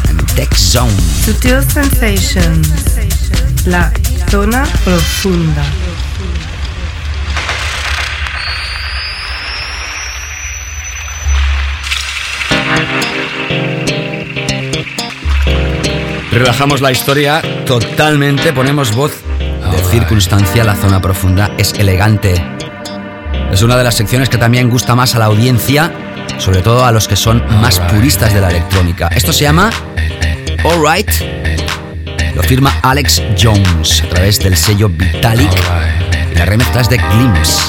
and 0.07 0.35
Tech 0.35 0.55
Zone. 0.55 0.93
Sutil 1.25 1.61
Sensations. 1.69 2.69
La 3.65 3.91
Zona 4.29 4.67
profunda. 4.83 5.63
Relajamos 16.31 16.81
la 16.81 16.91
historia 16.91 17.41
totalmente, 17.65 18.51
ponemos 18.51 18.93
voz 18.93 19.23
de 19.71 19.77
circunstancia, 19.89 20.65
la 20.65 20.75
zona 20.75 21.01
profunda 21.01 21.51
es 21.57 21.73
elegante. 21.73 22.35
Es 23.51 23.61
una 23.61 23.77
de 23.77 23.85
las 23.85 23.95
secciones 23.95 24.27
que 24.27 24.37
también 24.37 24.69
gusta 24.69 24.93
más 24.93 25.15
a 25.15 25.19
la 25.19 25.25
audiencia, 25.25 25.93
sobre 26.37 26.61
todo 26.61 26.85
a 26.85 26.91
los 26.91 27.07
que 27.07 27.15
son 27.15 27.43
más 27.61 27.79
puristas 27.79 28.33
de 28.33 28.41
la 28.41 28.49
electrónica. 28.49 29.07
Esto 29.07 29.31
se 29.31 29.45
llama 29.45 29.71
Alright 30.65 31.36
lo 32.37 32.43
firma 32.43 32.71
Alex 32.83 33.23
Jones 33.41 34.03
a 34.03 34.09
través 34.09 34.37
del 34.37 34.55
sello 34.55 34.89
Vitalik 34.89 35.51
y 36.31 36.35
la 36.35 36.45
remezcla 36.45 36.81
es 36.81 36.89
de 36.89 36.97
Glimpse. 36.97 37.59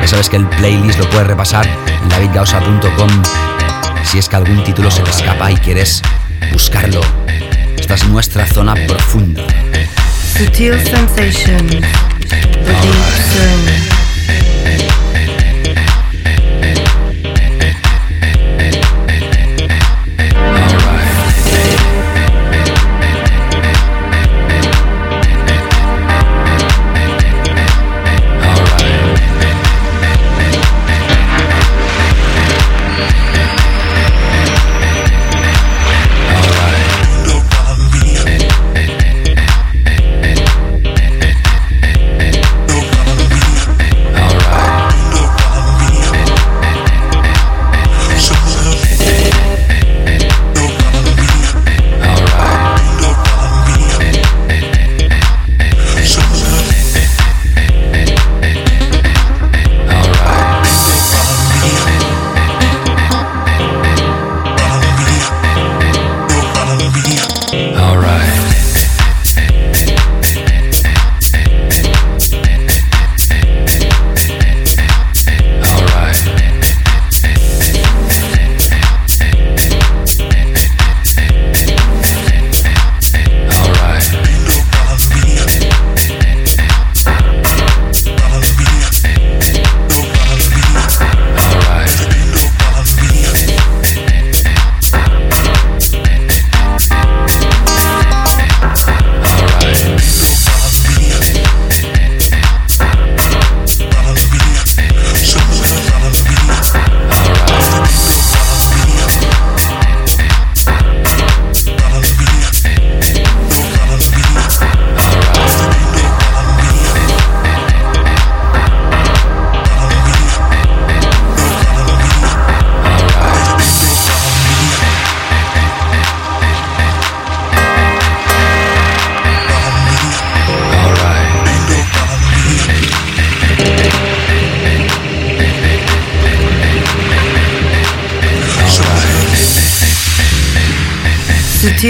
Ya 0.00 0.08
sabes 0.08 0.28
que 0.28 0.36
el 0.36 0.48
playlist 0.48 0.98
lo 0.98 1.08
puedes 1.10 1.28
repasar 1.28 1.64
en 2.02 2.08
davidgausa.com 2.08 3.10
si 4.02 4.18
es 4.18 4.28
que 4.28 4.34
algún 4.34 4.64
título 4.64 4.90
se 4.90 5.02
te 5.02 5.10
escapa 5.10 5.52
y 5.52 5.56
quieres 5.58 6.02
buscarlo. 6.52 7.02
Esta 7.78 7.94
es 7.94 8.04
nuestra 8.08 8.44
zona 8.46 8.74
profunda. 8.88 9.42
Sutil 10.36 10.74
Sensations, 10.84 11.70
The 12.28 12.72
Deep 12.72 13.93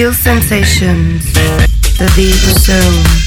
Sutil 0.05 0.13
sensations, 0.13 1.33
the 1.97 2.13
deep 2.15 2.35
zone. 2.35 3.24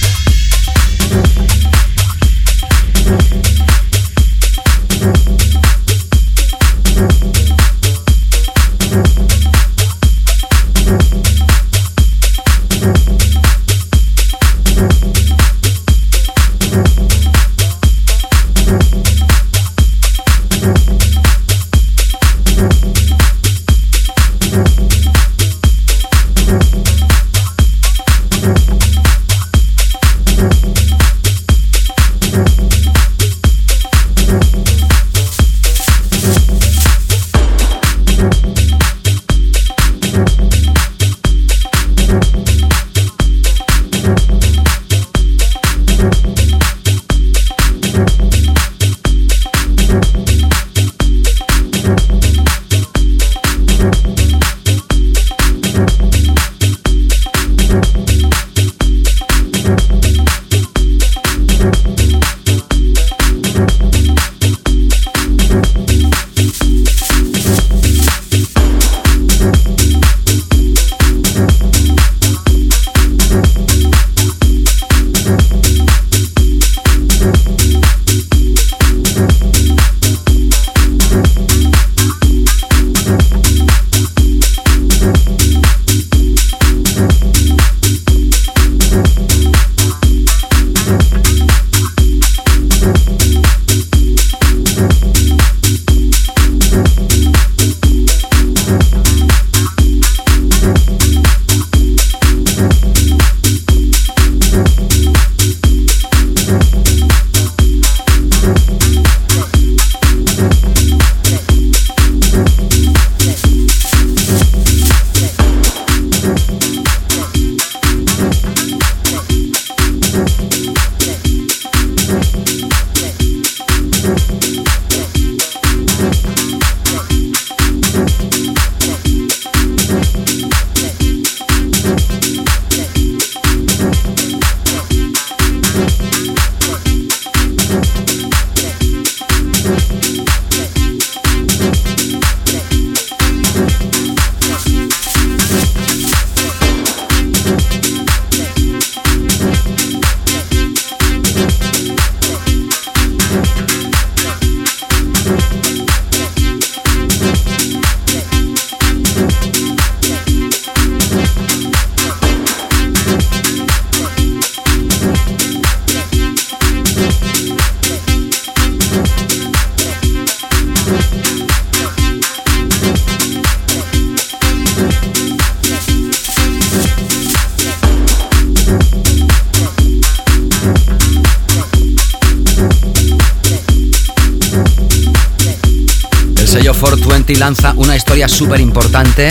Historia 188.28 188.38
súper 188.38 188.62
importante, 188.62 189.30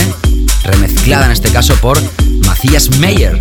remezclada 0.63 1.25
en 1.25 1.31
este 1.31 1.49
caso 1.49 1.75
por 1.75 2.01
Macías 2.45 2.89
Meyer. 2.97 3.37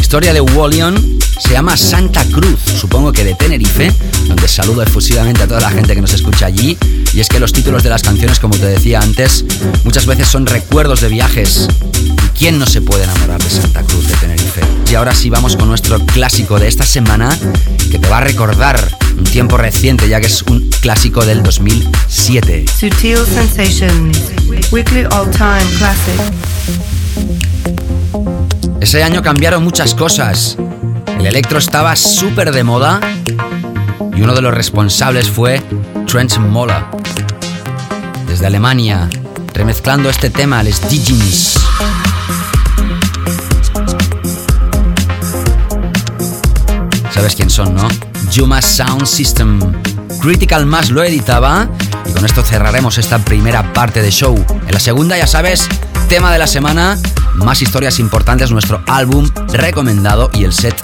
Historia 0.00 0.32
de 0.32 0.40
Wallion 0.40 0.94
se 1.38 1.50
llama 1.50 1.76
Santa 1.76 2.24
Cruz, 2.24 2.60
supongo 2.80 3.12
que 3.12 3.24
de 3.24 3.34
Tenerife, 3.34 3.92
donde 4.26 4.48
saludo 4.48 4.82
efusivamente 4.82 5.42
a 5.42 5.46
toda 5.46 5.60
la 5.60 5.70
gente 5.70 5.94
que 5.94 6.00
nos 6.00 6.14
escucha 6.14 6.46
allí. 6.46 6.78
Y 7.12 7.20
es 7.20 7.28
que 7.28 7.38
los 7.38 7.52
títulos 7.52 7.82
de 7.82 7.90
las 7.90 8.02
canciones, 8.02 8.38
como 8.38 8.56
te 8.56 8.66
decía 8.66 9.00
antes, 9.00 9.44
muchas 9.84 10.06
veces 10.06 10.28
son 10.28 10.46
recuerdos 10.46 11.00
de 11.00 11.08
viajes. 11.08 11.68
¿Y 12.02 12.38
quién 12.38 12.58
no 12.58 12.66
se 12.66 12.80
puede 12.80 13.04
enamorar 13.04 13.42
de 13.42 13.50
Santa 13.50 13.82
Cruz 13.82 14.08
de 14.08 14.14
Tenerife? 14.14 14.62
Y 14.90 14.94
ahora 14.94 15.14
sí 15.14 15.30
vamos 15.30 15.56
con 15.56 15.68
nuestro 15.68 15.98
clásico 16.06 16.58
de 16.58 16.68
esta 16.68 16.86
semana, 16.86 17.36
que 17.90 17.98
te 17.98 18.08
va 18.08 18.18
a 18.18 18.22
recordar 18.22 18.98
un 19.16 19.24
tiempo 19.24 19.56
reciente, 19.56 20.08
ya 20.08 20.20
que 20.20 20.26
es 20.26 20.42
un 20.42 20.70
clásico 20.84 21.24
del 21.24 21.42
2007. 21.42 22.66
Sutil 22.68 23.16
Sensations, 23.16 24.20
Weekly 24.70 25.04
All 25.12 25.30
Time 25.30 25.64
Classic. 25.78 26.20
Ese 28.82 29.02
año 29.02 29.22
cambiaron 29.22 29.64
muchas 29.64 29.94
cosas. 29.94 30.58
El 31.18 31.24
electro 31.24 31.56
estaba 31.56 31.96
súper 31.96 32.52
de 32.52 32.64
moda 32.64 33.00
y 34.14 34.20
uno 34.20 34.34
de 34.34 34.42
los 34.42 34.52
responsables 34.52 35.30
fue 35.30 35.62
Trent 36.06 36.36
Moller. 36.36 36.84
Desde 38.28 38.44
Alemania, 38.44 39.08
remezclando 39.54 40.10
este 40.10 40.28
tema, 40.28 40.62
les 40.62 40.86
Digins. 40.90 41.54
¿Sabes 47.10 47.34
quién 47.34 47.48
son, 47.48 47.74
no? 47.74 47.88
Yuma 48.30 48.60
Sound 48.60 49.06
System. 49.06 49.60
Critical 50.24 50.64
Mass 50.64 50.88
lo 50.88 51.04
editaba 51.04 51.68
y 52.06 52.12
con 52.12 52.24
esto 52.24 52.42
cerraremos 52.42 52.96
esta 52.96 53.18
primera 53.18 53.74
parte 53.74 54.00
de 54.00 54.10
show. 54.10 54.34
En 54.66 54.72
la 54.72 54.80
segunda, 54.80 55.18
ya 55.18 55.26
sabes, 55.26 55.68
tema 56.08 56.32
de 56.32 56.38
la 56.38 56.46
semana, 56.46 56.96
más 57.34 57.60
historias 57.60 57.98
importantes, 57.98 58.50
nuestro 58.50 58.82
álbum 58.86 59.28
recomendado 59.52 60.30
y 60.32 60.44
el 60.44 60.54
set 60.54 60.74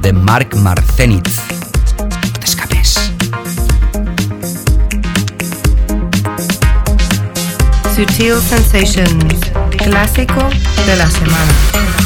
de 0.00 0.14
Mark 0.14 0.56
Marcenit. 0.56 1.28
No 1.98 2.32
te 2.40 2.46
escapes. 2.46 3.12
Sutil 7.94 8.40
Sensations, 8.40 9.34
clásico 9.76 10.48
de 10.86 10.96
la 10.96 11.10
semana. 11.10 12.05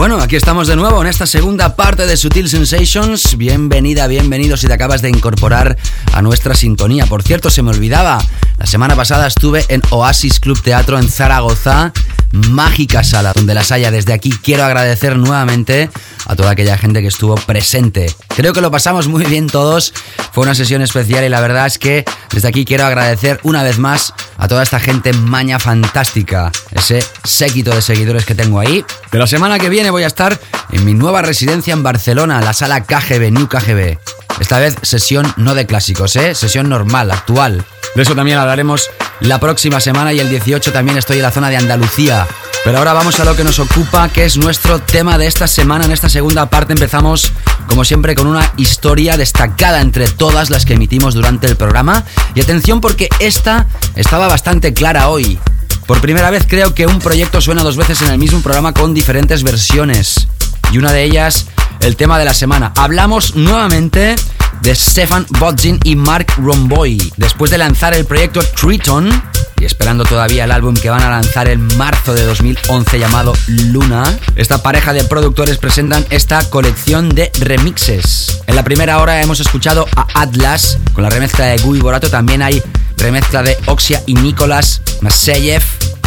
Bueno, 0.00 0.18
aquí 0.18 0.34
estamos 0.34 0.66
de 0.66 0.76
nuevo 0.76 1.02
en 1.02 1.08
esta 1.08 1.26
segunda 1.26 1.76
parte 1.76 2.06
de 2.06 2.16
Sutil 2.16 2.48
Sensations. 2.48 3.36
Bienvenida, 3.36 4.06
bienvenido 4.06 4.56
si 4.56 4.66
te 4.66 4.72
acabas 4.72 5.02
de 5.02 5.10
incorporar 5.10 5.76
a 6.14 6.22
nuestra 6.22 6.54
sintonía. 6.54 7.04
Por 7.04 7.22
cierto, 7.22 7.50
se 7.50 7.62
me 7.62 7.68
olvidaba, 7.68 8.18
la 8.56 8.64
semana 8.64 8.96
pasada 8.96 9.26
estuve 9.26 9.66
en 9.68 9.82
Oasis 9.90 10.40
Club 10.40 10.62
Teatro 10.62 10.98
en 10.98 11.06
Zaragoza 11.06 11.92
mágica 12.32 13.02
sala 13.02 13.32
donde 13.34 13.54
las 13.54 13.72
haya. 13.72 13.90
Desde 13.90 14.12
aquí 14.12 14.30
quiero 14.30 14.64
agradecer 14.64 15.16
nuevamente 15.16 15.90
a 16.26 16.36
toda 16.36 16.50
aquella 16.50 16.78
gente 16.78 17.02
que 17.02 17.08
estuvo 17.08 17.34
presente. 17.34 18.14
Creo 18.28 18.52
que 18.52 18.60
lo 18.60 18.70
pasamos 18.70 19.08
muy 19.08 19.24
bien 19.24 19.46
todos. 19.46 19.92
Fue 20.32 20.44
una 20.44 20.54
sesión 20.54 20.82
especial 20.82 21.24
y 21.24 21.28
la 21.28 21.40
verdad 21.40 21.66
es 21.66 21.78
que 21.78 22.04
desde 22.32 22.48
aquí 22.48 22.64
quiero 22.64 22.84
agradecer 22.84 23.40
una 23.42 23.62
vez 23.62 23.78
más 23.78 24.14
a 24.38 24.48
toda 24.48 24.62
esta 24.62 24.80
gente 24.80 25.12
maña 25.12 25.58
fantástica. 25.58 26.50
Ese 26.70 27.04
séquito 27.24 27.74
de 27.74 27.82
seguidores 27.82 28.24
que 28.24 28.34
tengo 28.34 28.60
ahí. 28.60 28.84
De 29.10 29.18
la 29.18 29.26
semana 29.26 29.58
que 29.58 29.68
viene 29.68 29.90
voy 29.90 30.04
a 30.04 30.06
estar 30.06 30.38
en 30.72 30.84
mi 30.84 30.94
nueva 30.94 31.22
residencia 31.22 31.72
en 31.72 31.82
Barcelona, 31.82 32.40
la 32.40 32.52
sala 32.52 32.84
KGB, 32.84 33.30
New 33.32 33.48
KGB. 33.48 33.98
Esta 34.40 34.58
vez 34.58 34.74
sesión 34.82 35.32
no 35.36 35.54
de 35.54 35.66
clásicos, 35.66 36.16
¿eh? 36.16 36.34
Sesión 36.34 36.68
normal, 36.68 37.10
actual. 37.10 37.64
De 37.94 38.02
eso 38.02 38.14
también 38.14 38.38
hablaremos 38.38 38.90
la 39.20 39.38
próxima 39.38 39.80
semana 39.80 40.12
y 40.12 40.18
el 40.18 40.30
18 40.30 40.72
también 40.72 40.96
estoy 40.96 41.18
en 41.18 41.22
la 41.22 41.30
zona 41.30 41.50
de 41.50 41.58
Andalucía. 41.58 42.26
Pero 42.64 42.78
ahora 42.78 42.92
vamos 42.92 43.20
a 43.20 43.24
lo 43.24 43.36
que 43.36 43.44
nos 43.44 43.58
ocupa, 43.58 44.08
que 44.08 44.24
es 44.24 44.36
nuestro 44.36 44.80
tema 44.80 45.18
de 45.18 45.26
esta 45.26 45.46
semana. 45.46 45.84
En 45.84 45.92
esta 45.92 46.08
segunda 46.08 46.48
parte 46.48 46.72
empezamos, 46.72 47.32
como 47.68 47.84
siempre, 47.84 48.14
con 48.14 48.26
una 48.26 48.50
historia 48.56 49.16
destacada 49.16 49.80
entre 49.80 50.08
todas 50.08 50.50
las 50.50 50.64
que 50.64 50.74
emitimos 50.74 51.14
durante 51.14 51.46
el 51.46 51.56
programa. 51.56 52.04
Y 52.34 52.40
atención 52.40 52.80
porque 52.80 53.08
esta 53.18 53.66
estaba 53.94 54.26
bastante 54.26 54.72
clara 54.72 55.08
hoy. 55.08 55.38
Por 55.86 56.00
primera 56.00 56.30
vez 56.30 56.46
creo 56.48 56.74
que 56.74 56.86
un 56.86 56.98
proyecto 56.98 57.40
suena 57.40 57.62
dos 57.62 57.76
veces 57.76 58.00
en 58.02 58.10
el 58.10 58.18
mismo 58.18 58.40
programa 58.40 58.72
con 58.72 58.94
diferentes 58.94 59.42
versiones. 59.42 60.28
Y 60.72 60.78
una 60.78 60.92
de 60.92 61.02
ellas, 61.02 61.46
el 61.80 61.96
tema 61.96 62.18
de 62.18 62.24
la 62.24 62.34
semana. 62.34 62.72
Hablamos 62.76 63.34
nuevamente 63.34 64.14
de 64.62 64.74
Stefan 64.74 65.26
Bodzin 65.30 65.80
y 65.84 65.96
Mark 65.96 66.34
Romboy. 66.36 67.12
Después 67.16 67.50
de 67.50 67.58
lanzar 67.58 67.94
el 67.94 68.04
proyecto 68.04 68.40
Triton 68.42 69.10
y 69.58 69.64
esperando 69.64 70.04
todavía 70.04 70.44
el 70.44 70.52
álbum 70.52 70.74
que 70.74 70.90
van 70.90 71.02
a 71.02 71.10
lanzar 71.10 71.48
en 71.48 71.66
marzo 71.76 72.14
de 72.14 72.24
2011 72.24 72.98
llamado 72.98 73.32
Luna, 73.46 74.04
esta 74.36 74.62
pareja 74.62 74.92
de 74.92 75.04
productores 75.04 75.58
presentan 75.58 76.06
esta 76.10 76.48
colección 76.48 77.08
de 77.08 77.32
remixes. 77.40 78.40
En 78.46 78.54
la 78.54 78.64
primera 78.64 78.98
hora 78.98 79.20
hemos 79.20 79.40
escuchado 79.40 79.86
a 79.96 80.06
Atlas 80.14 80.78
con 80.92 81.02
la 81.02 81.10
remezcla 81.10 81.46
de 81.46 81.58
Guy 81.58 81.80
Borato, 81.80 82.10
también 82.10 82.42
hay 82.42 82.62
remezcla 82.96 83.42
de 83.42 83.56
Oxia 83.66 84.02
y 84.06 84.14
Nicolas 84.14 84.82
Maseyev 85.00 85.62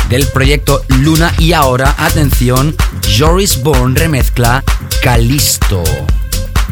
del 0.10 0.28
proyecto 0.28 0.84
Luna 0.99 1.34
y 1.38 1.54
ahora, 1.54 1.95
atención, 1.97 2.76
Joris 3.18 3.62
Bourne 3.62 3.99
remezcla 3.99 4.64
Calisto 5.01 5.84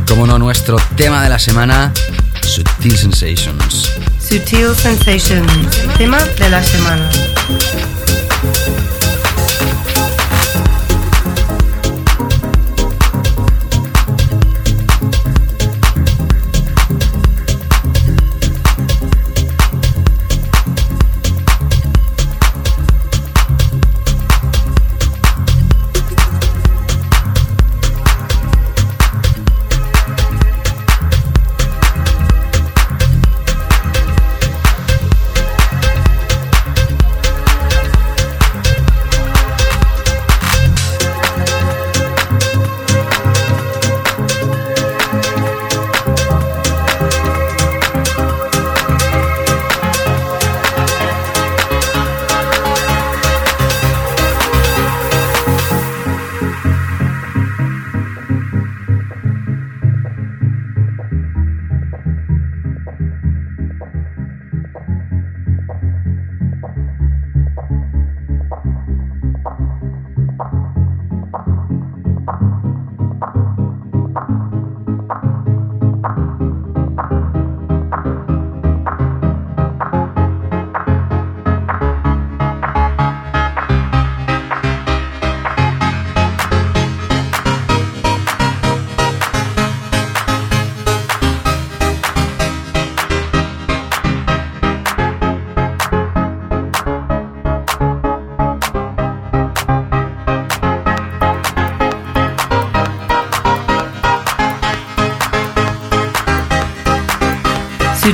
como 0.08 0.28
no, 0.28 0.38
nuestro 0.38 0.78
tema 0.96 1.24
de 1.24 1.30
la 1.30 1.40
semana, 1.40 1.94
Sutil 2.42 2.98
Sensations. 2.98 3.92
Sutil 4.20 4.76
Sensations, 4.76 5.48
tema 5.98 6.24
de 6.38 6.50
la 6.50 6.64
semana. 6.64 7.10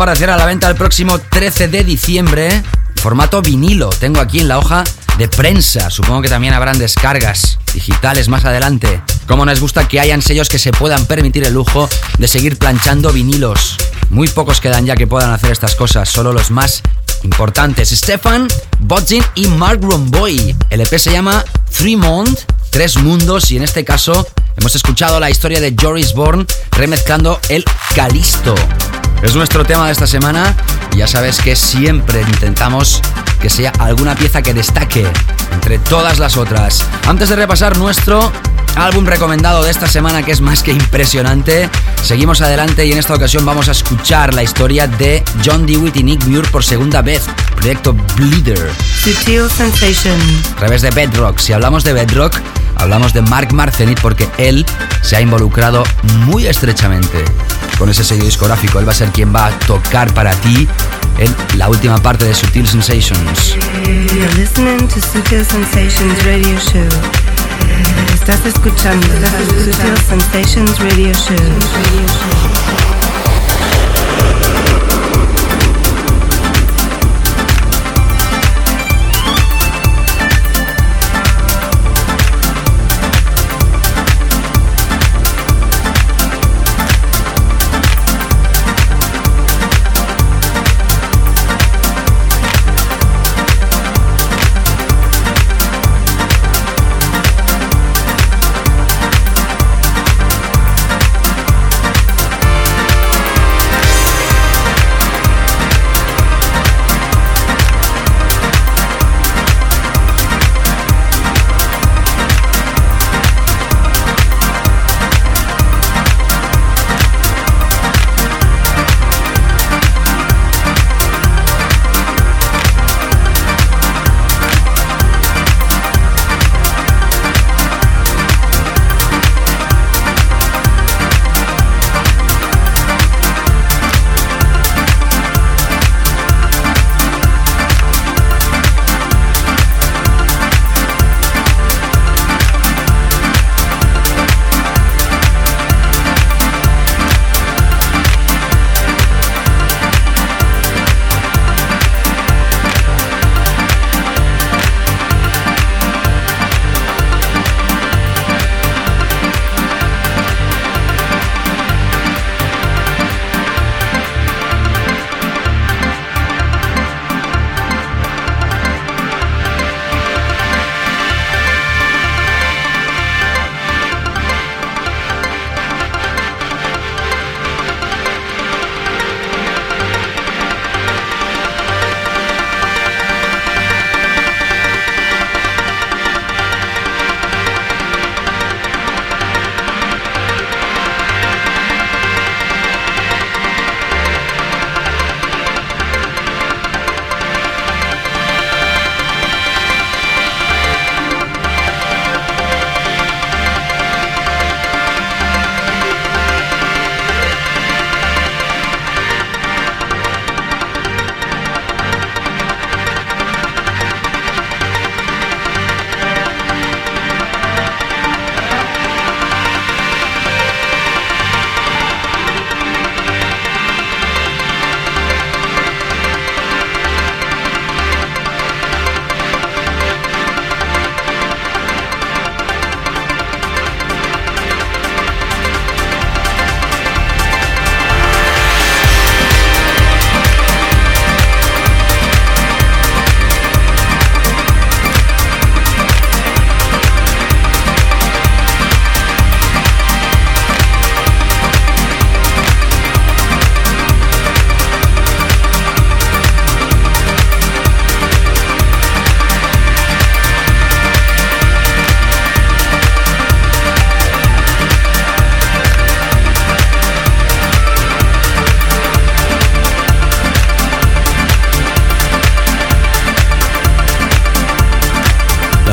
Aparecer 0.00 0.30
a 0.30 0.36
la 0.38 0.46
venta 0.46 0.66
el 0.66 0.76
próximo 0.76 1.18
13 1.18 1.68
de 1.68 1.84
diciembre, 1.84 2.62
formato 2.96 3.42
vinilo. 3.42 3.90
Tengo 3.90 4.20
aquí 4.20 4.40
en 4.40 4.48
la 4.48 4.56
hoja 4.56 4.82
de 5.18 5.28
prensa. 5.28 5.90
Supongo 5.90 6.22
que 6.22 6.30
también 6.30 6.54
habrán 6.54 6.78
descargas 6.78 7.58
digitales 7.74 8.30
más 8.30 8.46
adelante. 8.46 9.02
Como 9.26 9.44
nos 9.44 9.60
gusta 9.60 9.86
que 9.86 10.00
hayan 10.00 10.22
sellos 10.22 10.48
que 10.48 10.58
se 10.58 10.72
puedan 10.72 11.04
permitir 11.04 11.44
el 11.44 11.52
lujo 11.52 11.86
de 12.16 12.28
seguir 12.28 12.56
planchando 12.56 13.12
vinilos. 13.12 13.76
Muy 14.08 14.26
pocos 14.26 14.62
quedan 14.62 14.86
ya 14.86 14.96
que 14.96 15.06
puedan 15.06 15.32
hacer 15.32 15.50
estas 15.52 15.74
cosas, 15.74 16.08
solo 16.08 16.32
los 16.32 16.50
más 16.50 16.80
importantes. 17.22 17.90
Stefan, 17.90 18.48
Bodzin 18.78 19.22
y 19.34 19.48
Mark 19.48 19.80
Romboy. 19.82 20.56
El 20.70 20.80
EP 20.80 20.96
se 20.96 21.12
llama 21.12 21.44
Three 21.76 21.98
Mond, 21.98 22.38
Tres 22.70 22.96
Mundos, 22.96 23.50
y 23.50 23.58
en 23.58 23.64
este 23.64 23.84
caso 23.84 24.26
hemos 24.56 24.74
escuchado 24.74 25.20
la 25.20 25.28
historia 25.28 25.60
de 25.60 25.76
Joris 25.78 26.14
Bourne 26.14 26.46
remezclando 26.70 27.38
el 27.50 27.66
Calisto. 27.94 28.54
Es 29.22 29.34
nuestro 29.34 29.64
tema 29.64 29.86
de 29.86 29.92
esta 29.92 30.06
semana 30.06 30.54
y 30.92 30.98
ya 30.98 31.06
sabes 31.06 31.40
que 31.40 31.54
siempre 31.54 32.22
intentamos 32.22 33.02
que 33.40 33.50
sea 33.50 33.70
alguna 33.78 34.14
pieza 34.14 34.40
que 34.40 34.54
destaque 34.54 35.06
entre 35.52 35.78
todas 35.78 36.18
las 36.18 36.38
otras. 36.38 36.82
Antes 37.06 37.28
de 37.28 37.36
repasar 37.36 37.76
nuestro 37.76 38.32
álbum 38.76 39.04
recomendado 39.04 39.62
de 39.62 39.70
esta 39.70 39.86
semana 39.86 40.22
que 40.22 40.32
es 40.32 40.40
más 40.40 40.62
que 40.62 40.72
impresionante, 40.72 41.68
seguimos 42.02 42.40
adelante 42.40 42.86
y 42.86 42.92
en 42.92 42.98
esta 42.98 43.14
ocasión 43.14 43.44
vamos 43.44 43.68
a 43.68 43.72
escuchar 43.72 44.32
la 44.32 44.42
historia 44.42 44.86
de 44.86 45.22
John 45.44 45.66
Dewitt 45.66 45.96
y 45.96 46.02
Nick 46.02 46.24
Muir 46.24 46.50
por 46.50 46.64
segunda 46.64 47.02
vez, 47.02 47.24
proyecto 47.56 47.94
Bleeder. 48.16 48.70
Sutil 49.02 49.50
Sensation. 49.50 50.18
A 50.52 50.56
través 50.56 50.80
de 50.80 50.90
Bedrock. 50.90 51.38
Si 51.38 51.52
hablamos 51.52 51.84
de 51.84 51.92
Bedrock, 51.92 52.36
hablamos 52.76 53.12
de 53.12 53.20
Mark 53.20 53.52
Marcenit 53.52 54.00
porque 54.00 54.28
él 54.38 54.64
se 55.02 55.16
ha 55.16 55.20
involucrado 55.20 55.84
muy 56.24 56.46
estrechamente 56.46 57.24
con 57.80 57.88
ese 57.88 58.04
sello 58.04 58.24
discográfico. 58.24 58.78
Él 58.78 58.86
va 58.86 58.92
a 58.92 58.94
ser 58.94 59.08
quien 59.10 59.34
va 59.34 59.46
a 59.46 59.58
tocar 59.60 60.12
para 60.12 60.32
ti 60.32 60.68
en 61.18 61.34
la 61.58 61.68
última 61.68 61.96
parte 61.96 62.26
de 62.26 62.34
Sutil 62.34 62.68
Sensations. 62.68 63.56
Estás 68.14 68.44
escuchando 68.44 69.06
Sutil 69.64 69.96
Sensations 70.06 70.78
Radio 70.78 71.12
Show. 71.14 72.59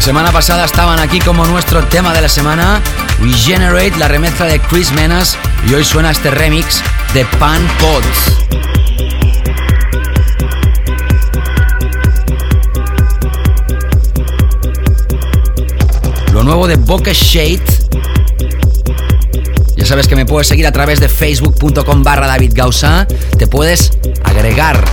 Semana 0.08 0.32
pasada 0.32 0.64
estaban 0.64 0.99
aquí 0.99 1.20
como 1.20 1.45
nuestro 1.47 1.84
tema 1.84 2.14
de 2.14 2.22
la 2.22 2.30
semana, 2.30 2.82
Regenerate, 3.20 3.97
la 3.97 4.08
remezcla 4.08 4.45
de 4.45 4.58
Chris 4.58 4.93
Menas, 4.93 5.38
y 5.68 5.74
hoy 5.74 5.84
suena 5.84 6.12
este 6.12 6.32
remix 6.32 6.82
de 7.14 7.26
Pan 7.26 7.62
Pods. 7.78 8.38
Lo 16.32 16.41
nuevo 16.43 16.68
de 16.68 16.78
Boca 16.78 17.12
Shade 17.12 17.88
sabes 19.88 20.10
que 20.10 20.18
me 20.18 20.26
puedes 20.26 20.47
seguir 20.47 20.68
a 20.68 20.72
través 20.74 20.99
de 20.99 21.08
facebook.com 21.08 22.03
barra 22.03 22.28
David. 22.28 22.53
Te 23.38 23.47
puedes 23.47 23.91
agregar, 24.26 24.84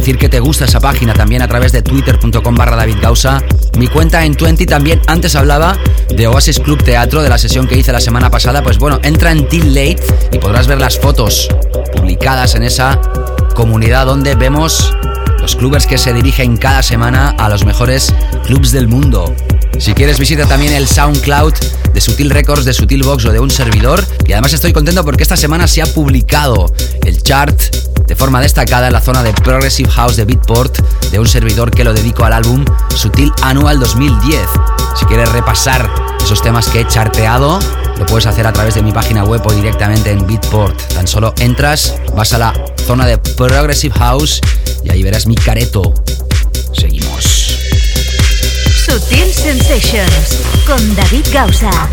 decir 0.00 0.16
que 0.16 0.30
te 0.30 0.40
gusta 0.40 0.64
esa 0.64 0.80
página 0.80 1.12
también 1.12 1.42
a 1.42 1.48
través 1.48 1.72
de 1.72 1.82
twitter.com 1.82 2.54
barra 2.54 2.74
David 2.74 2.96
Gausa. 3.02 3.42
Mi 3.78 3.86
cuenta 3.86 4.24
en 4.24 4.34
20 4.34 4.64
también, 4.64 5.00
antes 5.06 5.36
hablaba 5.36 5.76
de 6.08 6.26
Oasis 6.26 6.58
Club 6.58 6.82
Teatro, 6.82 7.22
de 7.22 7.28
la 7.28 7.36
sesión 7.36 7.66
que 7.66 7.76
hice 7.76 7.92
la 7.92 8.00
semana 8.00 8.30
pasada. 8.30 8.62
Pues 8.62 8.78
bueno, 8.78 8.98
entra 9.02 9.30
en 9.30 9.46
Till 9.46 9.74
Late 9.74 10.02
y 10.32 10.38
podrás 10.38 10.66
ver 10.68 10.80
las 10.80 10.98
fotos 10.98 11.48
publicadas 11.94 12.54
en 12.54 12.62
esa 12.62 12.98
comunidad 13.54 14.06
donde 14.06 14.34
vemos 14.36 14.94
los 15.38 15.54
clubes 15.54 15.86
que 15.86 15.98
se 15.98 16.14
dirigen 16.14 16.56
cada 16.56 16.82
semana 16.82 17.34
a 17.38 17.50
los 17.50 17.66
mejores 17.66 18.14
clubs 18.46 18.72
del 18.72 18.88
mundo. 18.88 19.34
Si 19.78 19.92
quieres 19.92 20.18
visita 20.18 20.46
también 20.46 20.72
el 20.72 20.88
SoundCloud 20.88 21.52
de 21.92 22.00
Sutil 22.00 22.30
Records, 22.30 22.64
de 22.64 22.72
Sutil 22.72 23.02
Box 23.02 23.26
o 23.26 23.32
de 23.32 23.38
un 23.38 23.50
servidor. 23.50 24.02
Y 24.26 24.32
además 24.32 24.54
estoy 24.54 24.72
contento 24.72 25.04
porque 25.04 25.22
esta 25.22 25.36
semana 25.36 25.66
se 25.66 25.82
ha 25.82 25.86
publicado 25.86 26.72
el 27.04 27.22
chart 27.22 27.60
de 28.10 28.16
forma 28.16 28.40
destacada 28.40 28.88
en 28.88 28.92
la 28.92 29.00
zona 29.00 29.22
de 29.22 29.32
Progressive 29.32 29.88
House 29.92 30.16
de 30.16 30.24
Beatport 30.24 30.76
de 31.12 31.20
un 31.20 31.28
servidor 31.28 31.70
que 31.70 31.84
lo 31.84 31.94
dedico 31.94 32.24
al 32.24 32.32
álbum 32.32 32.64
Sutil 32.96 33.32
Annual 33.40 33.78
2010. 33.78 34.40
Si 34.98 35.04
quieres 35.04 35.30
repasar 35.30 35.88
esos 36.20 36.42
temas 36.42 36.66
que 36.66 36.80
he 36.80 36.88
charteado, 36.88 37.60
lo 37.96 38.06
puedes 38.06 38.26
hacer 38.26 38.48
a 38.48 38.52
través 38.52 38.74
de 38.74 38.82
mi 38.82 38.90
página 38.90 39.22
web 39.22 39.40
o 39.46 39.52
directamente 39.52 40.10
en 40.10 40.26
Beatport. 40.26 40.76
Tan 40.92 41.06
solo 41.06 41.34
entras, 41.38 41.94
vas 42.16 42.32
a 42.32 42.38
la 42.38 42.52
zona 42.84 43.06
de 43.06 43.16
Progressive 43.16 43.94
House 43.96 44.40
y 44.82 44.90
ahí 44.90 45.04
verás 45.04 45.28
mi 45.28 45.36
careto. 45.36 45.94
Seguimos. 46.72 47.22
Sutil 48.86 49.32
Sensations 49.32 50.40
con 50.66 50.96
David 50.96 51.26
Gausa. 51.32 51.88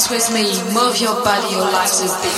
Dance 0.00 0.14
with 0.14 0.32
me, 0.32 0.44
move 0.72 0.96
your 0.98 1.22
body, 1.22 1.52
your 1.52 1.70
life's 1.70 2.00
a 2.00 2.06
beat. 2.22 2.32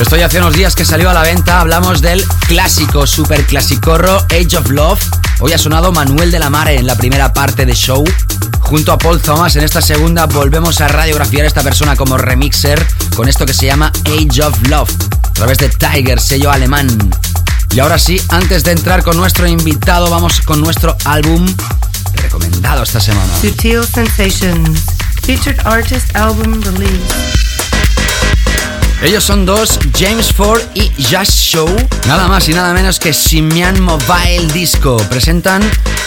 Esto 0.00 0.16
ya 0.16 0.26
hace 0.26 0.38
unos 0.38 0.54
días 0.54 0.74
que 0.74 0.86
salió 0.86 1.10
a 1.10 1.12
la 1.12 1.20
venta, 1.20 1.60
hablamos 1.60 2.00
del 2.00 2.26
clásico, 2.48 3.06
super 3.06 3.44
clasicorro 3.44 4.24
Age 4.30 4.56
of 4.56 4.70
Love. 4.70 5.00
Hoy 5.40 5.52
ha 5.52 5.58
sonado 5.58 5.92
Manuel 5.92 6.30
de 6.30 6.38
la 6.38 6.48
Mare 6.48 6.76
en 6.76 6.86
la 6.86 6.96
primera 6.96 7.34
parte 7.34 7.66
de 7.66 7.74
show. 7.74 8.04
Junto 8.60 8.92
a 8.92 8.96
Paul 8.96 9.20
Thomas 9.20 9.54
en 9.56 9.64
esta 9.64 9.82
segunda 9.82 10.24
volvemos 10.24 10.80
a 10.80 10.88
radiografiar 10.88 11.44
a 11.44 11.48
esta 11.48 11.62
persona 11.62 11.94
como 11.94 12.16
remixer 12.16 12.82
con 13.14 13.28
esto 13.28 13.44
que 13.44 13.52
se 13.52 13.66
llama 13.66 13.92
Age 14.06 14.42
of 14.42 14.56
Love, 14.68 14.90
a 15.24 15.32
través 15.34 15.58
de 15.58 15.68
Tiger, 15.68 16.20
sello 16.20 16.50
alemán. 16.50 16.88
Y 17.74 17.80
ahora 17.80 17.98
sí, 17.98 18.20
antes 18.28 18.64
de 18.64 18.72
entrar 18.72 19.02
con 19.02 19.16
nuestro 19.16 19.46
invitado, 19.46 20.08
vamos 20.10 20.40
con 20.40 20.60
nuestro 20.60 20.96
álbum 21.04 21.46
recomendado 22.14 22.82
esta 22.82 23.00
semana. 23.00 23.32
Sutil 23.40 23.84
Sensations, 23.84 24.80
featured 25.22 25.58
artist 25.64 26.14
album 26.16 26.62
release. 26.62 27.36
Ellos 29.02 29.24
son 29.24 29.44
dos, 29.44 29.78
James 29.96 30.32
Ford 30.32 30.62
y 30.74 30.90
Just 31.02 31.32
Show. 31.32 31.68
Nada 32.06 32.28
más 32.28 32.48
y 32.48 32.54
nada 32.54 32.72
menos 32.72 32.98
que 32.98 33.12
Simian 33.12 33.80
Mobile 33.82 34.46
Disco. 34.54 34.96
Presentan 35.10 35.62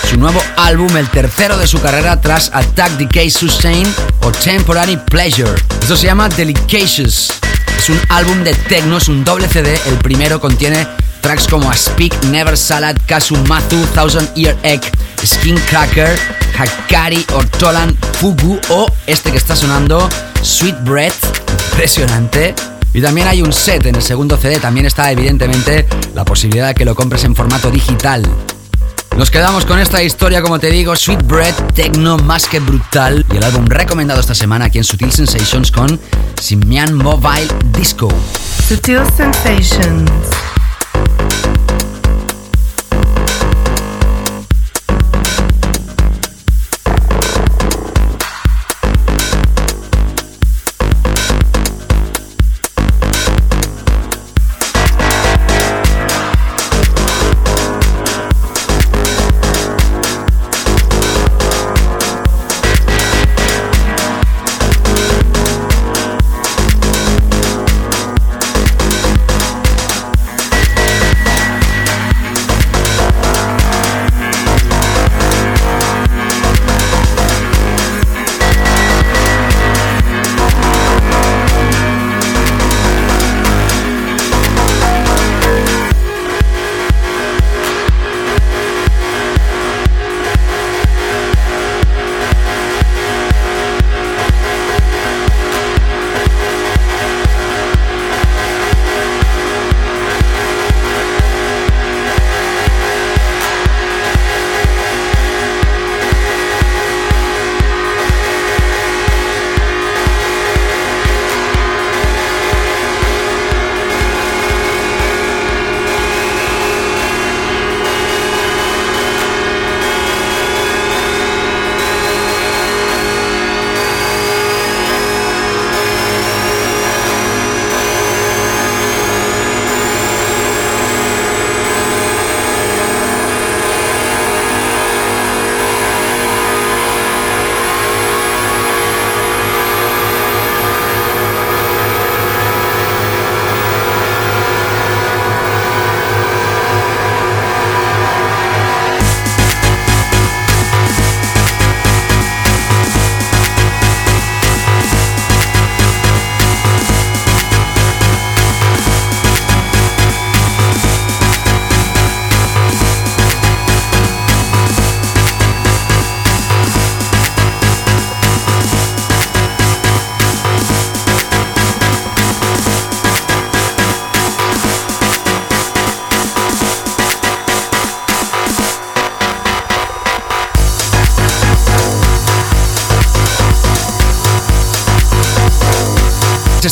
su 0.10 0.18
nuevo 0.18 0.42
álbum, 0.58 0.98
el 0.98 1.08
tercero 1.10 1.58
de 1.58 1.68
su 1.68 1.80
carrera 1.80 2.20
tras 2.20 2.50
Attack 2.52 2.98
Decay 2.98 3.30
Sustain 3.30 3.86
o 4.22 4.32
Temporary 4.32 4.98
Pleasure. 4.98 5.54
Esto 5.82 5.96
se 5.96 6.08
llama 6.08 6.30
Delicacious. 6.30 7.32
Es 7.78 7.90
un 7.90 8.02
álbum 8.10 8.44
de 8.44 8.56
techno, 8.56 8.98
es 8.98 9.08
un 9.08 9.24
doble 9.24 9.48
CD. 9.48 9.80
El 9.86 9.98
primero 10.00 10.40
contiene 10.40 10.88
tracks 11.22 11.48
como 11.48 11.70
A 11.70 11.76
Speak, 11.76 12.24
Never 12.26 12.58
Salad, 12.58 12.96
Kasumatsu, 13.06 13.78
Thousand 13.94 14.30
Ear 14.38 14.58
Egg, 14.64 14.82
Skin 15.26 15.58
Cracker, 15.70 16.18
Hakari, 16.58 17.26
Ortolan, 17.34 17.98
Fugu 18.20 18.60
o 18.70 18.88
este 19.08 19.32
que 19.32 19.38
está 19.38 19.56
sonando, 19.56 20.10
Sweet 20.42 20.84
Breath. 20.84 21.14
Impresionante. 21.72 22.56
Y 22.94 23.02
también 23.02 23.28
hay 23.28 23.42
un 23.42 23.54
set 23.54 23.86
en 23.86 23.96
el 23.96 24.02
segundo 24.02 24.38
CD, 24.38 24.60
también 24.60 24.86
está 24.86 25.12
evidentemente 25.12 25.88
la 26.16 26.26
posibilidad 26.26 26.68
de 26.68 26.76
que 26.76 26.86
lo 26.86 26.96
compres 26.96 27.24
en 27.24 27.36
formato 27.36 27.70
digital. 27.70 28.24
Nos 29.16 29.32
quedamos 29.32 29.66
con 29.66 29.80
esta 29.80 30.02
historia, 30.02 30.42
como 30.42 30.60
te 30.60 30.72
digo, 30.72 30.96
Sweet 30.96 31.24
Bread, 31.26 31.54
Tecno 31.74 32.18
más 32.18 32.48
que 32.48 32.60
brutal. 32.60 33.26
Y 33.34 33.38
el 33.38 33.44
álbum 33.44 33.66
recomendado 33.66 34.22
esta 34.22 34.34
semana 34.34 34.66
aquí 34.66 34.78
en 34.78 34.86
Sutil 34.86 35.12
Sensations 35.12 35.72
con 35.72 36.00
Simian 36.42 36.96
Mobile 36.96 37.48
Disco. 37.74 38.08
Sutil 38.68 39.02
Sensations. 39.18 40.10
Thank 41.00 41.46
you 41.46 41.49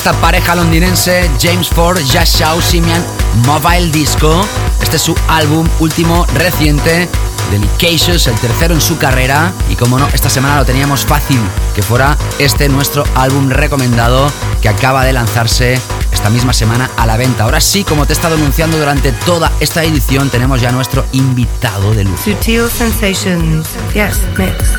esta 0.07 0.21
pareja 0.21 0.55
londinense, 0.55 1.29
James 1.37 1.67
Ford, 1.67 1.99
Just 1.99 2.39
Shaw, 2.39 2.61
Simian, 2.61 3.03
Mobile 3.45 3.91
Disco. 3.91 4.47
Este 4.81 4.95
es 4.95 5.01
su 5.01 5.13
álbum 5.27 5.67
último 5.79 6.25
reciente, 6.33 7.09
Delicacious, 7.51 8.27
el 8.27 8.35
tercero 8.35 8.73
en 8.73 8.79
su 8.79 8.97
carrera. 8.97 9.51
Y 9.69 9.75
como 9.75 9.99
no, 9.99 10.07
esta 10.07 10.29
semana 10.29 10.55
lo 10.55 10.63
teníamos 10.63 11.05
fácil 11.05 11.41
que 11.75 11.83
fuera 11.83 12.15
este 12.39 12.69
nuestro 12.69 13.03
álbum 13.15 13.49
recomendado 13.49 14.31
que 14.61 14.69
acaba 14.69 15.03
de 15.03 15.11
lanzarse 15.11 15.77
esta 16.13 16.29
misma 16.29 16.53
semana 16.53 16.89
a 16.95 17.05
la 17.05 17.17
venta. 17.17 17.43
Ahora 17.43 17.59
sí, 17.59 17.83
como 17.83 18.05
te 18.05 18.13
he 18.13 18.15
estado 18.15 18.35
anunciando 18.35 18.77
durante 18.77 19.11
toda 19.11 19.51
esta 19.59 19.83
edición, 19.83 20.29
tenemos 20.29 20.61
ya 20.61 20.71
nuestro 20.71 21.05
invitado 21.11 21.93
de 21.93 22.05
lujo. 22.05 22.23
Sutil 22.23 22.69
Sensations. 22.69 23.67
Yes, 23.93 24.21
mix. 24.37 24.76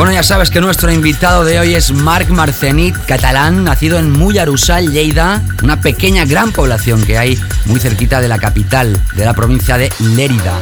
Bueno, 0.00 0.14
ya 0.14 0.22
sabes 0.22 0.48
que 0.48 0.62
nuestro 0.62 0.90
invitado 0.90 1.44
de 1.44 1.60
hoy 1.60 1.74
es 1.74 1.92
Marc 1.92 2.30
Marcenit, 2.30 2.96
catalán, 3.04 3.64
nacido 3.64 3.98
en 3.98 4.10
Mollerussal, 4.10 4.90
Lleida, 4.90 5.42
una 5.62 5.82
pequeña 5.82 6.24
gran 6.24 6.52
población 6.52 7.04
que 7.04 7.18
hay 7.18 7.38
muy 7.66 7.80
cerquita 7.80 8.18
de 8.22 8.28
la 8.28 8.38
capital 8.38 8.98
de 9.12 9.24
la 9.26 9.34
provincia 9.34 9.76
de 9.76 9.92
Lérida. 9.98 10.58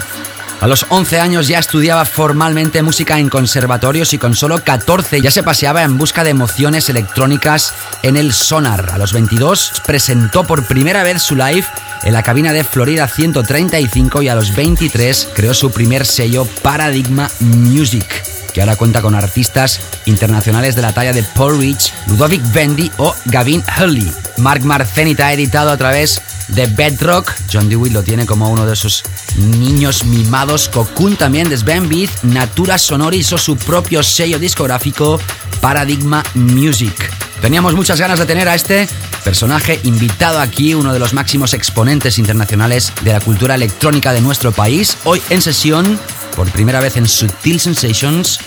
A 0.60 0.66
los 0.66 0.86
11 0.88 1.20
años 1.20 1.46
ya 1.46 1.60
estudiaba 1.60 2.04
formalmente 2.04 2.82
música 2.82 3.20
en 3.20 3.28
conservatorios 3.28 4.12
y 4.12 4.18
con 4.18 4.34
solo 4.34 4.64
14 4.64 5.20
ya 5.20 5.30
se 5.30 5.44
paseaba 5.44 5.84
en 5.84 5.98
busca 5.98 6.24
de 6.24 6.30
emociones 6.30 6.88
electrónicas 6.88 7.74
en 8.02 8.16
el 8.16 8.32
Sonar. 8.32 8.90
A 8.90 8.98
los 8.98 9.12
22 9.12 9.82
presentó 9.86 10.48
por 10.48 10.66
primera 10.66 11.04
vez 11.04 11.22
su 11.22 11.36
live 11.36 11.64
en 12.02 12.12
la 12.12 12.24
cabina 12.24 12.52
de 12.52 12.64
Florida 12.64 13.06
135 13.06 14.20
y 14.20 14.28
a 14.30 14.34
los 14.34 14.56
23 14.56 15.28
creó 15.32 15.54
su 15.54 15.70
primer 15.70 16.06
sello 16.06 16.44
Paradigma 16.60 17.30
Music. 17.38 18.27
Que 18.52 18.60
ahora 18.60 18.76
cuenta 18.76 19.02
con 19.02 19.14
artistas 19.14 19.80
internacionales 20.06 20.74
de 20.74 20.82
la 20.82 20.92
talla 20.92 21.12
de 21.12 21.22
Paul 21.22 21.58
Rich, 21.58 21.92
Ludovic 22.06 22.42
Bendy 22.52 22.90
o 22.96 23.14
Gavin 23.26 23.62
Hurley. 23.78 24.10
Mark 24.38 24.64
Marcenit 24.64 25.20
ha 25.20 25.32
editado 25.32 25.70
a 25.70 25.76
través 25.76 26.20
de 26.48 26.66
Bedrock. 26.66 27.34
John 27.52 27.68
Dewey 27.68 27.90
lo 27.90 28.02
tiene 28.02 28.26
como 28.26 28.48
uno 28.48 28.66
de 28.66 28.76
sus 28.76 29.02
niños 29.36 30.04
mimados. 30.04 30.68
Cocoon 30.68 31.16
también 31.16 31.48
de 31.48 31.56
Sven 31.56 31.88
Beat. 31.88 32.10
Natura 32.22 32.78
Sonori 32.78 33.18
hizo 33.18 33.38
su 33.38 33.56
propio 33.56 34.02
sello 34.02 34.38
discográfico 34.38 35.20
Paradigma 35.60 36.22
Music. 36.34 36.94
Teníamos 37.40 37.74
muchas 37.74 38.00
ganas 38.00 38.18
de 38.18 38.26
tener 38.26 38.48
a 38.48 38.54
este 38.54 38.88
personaje 39.22 39.78
invitado 39.84 40.40
aquí, 40.40 40.74
uno 40.74 40.92
de 40.92 40.98
los 40.98 41.12
máximos 41.12 41.54
exponentes 41.54 42.18
internacionales 42.18 42.92
de 43.02 43.12
la 43.12 43.20
cultura 43.20 43.54
electrónica 43.54 44.12
de 44.12 44.20
nuestro 44.20 44.50
país. 44.50 44.96
Hoy 45.04 45.22
en 45.30 45.40
sesión, 45.40 46.00
por 46.38 46.52
primera 46.52 46.78
vez 46.78 46.96
en 46.96 47.08
Sutil 47.08 47.58
Sensations, 47.58 48.38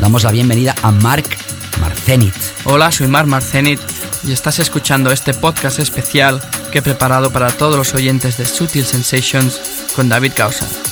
damos 0.00 0.24
la 0.24 0.32
bienvenida 0.32 0.74
a 0.82 0.90
Mark 0.90 1.28
Marcenit. 1.80 2.34
Hola, 2.64 2.90
soy 2.90 3.06
Mark 3.06 3.28
Marcenit 3.28 3.78
y 4.24 4.32
estás 4.32 4.58
escuchando 4.58 5.12
este 5.12 5.32
podcast 5.32 5.78
especial 5.78 6.42
que 6.72 6.78
he 6.78 6.82
preparado 6.82 7.30
para 7.30 7.52
todos 7.52 7.76
los 7.76 7.94
oyentes 7.94 8.36
de 8.36 8.46
Sutil 8.46 8.84
Sensations 8.84 9.60
con 9.94 10.08
David 10.08 10.32
Causa. 10.34 10.85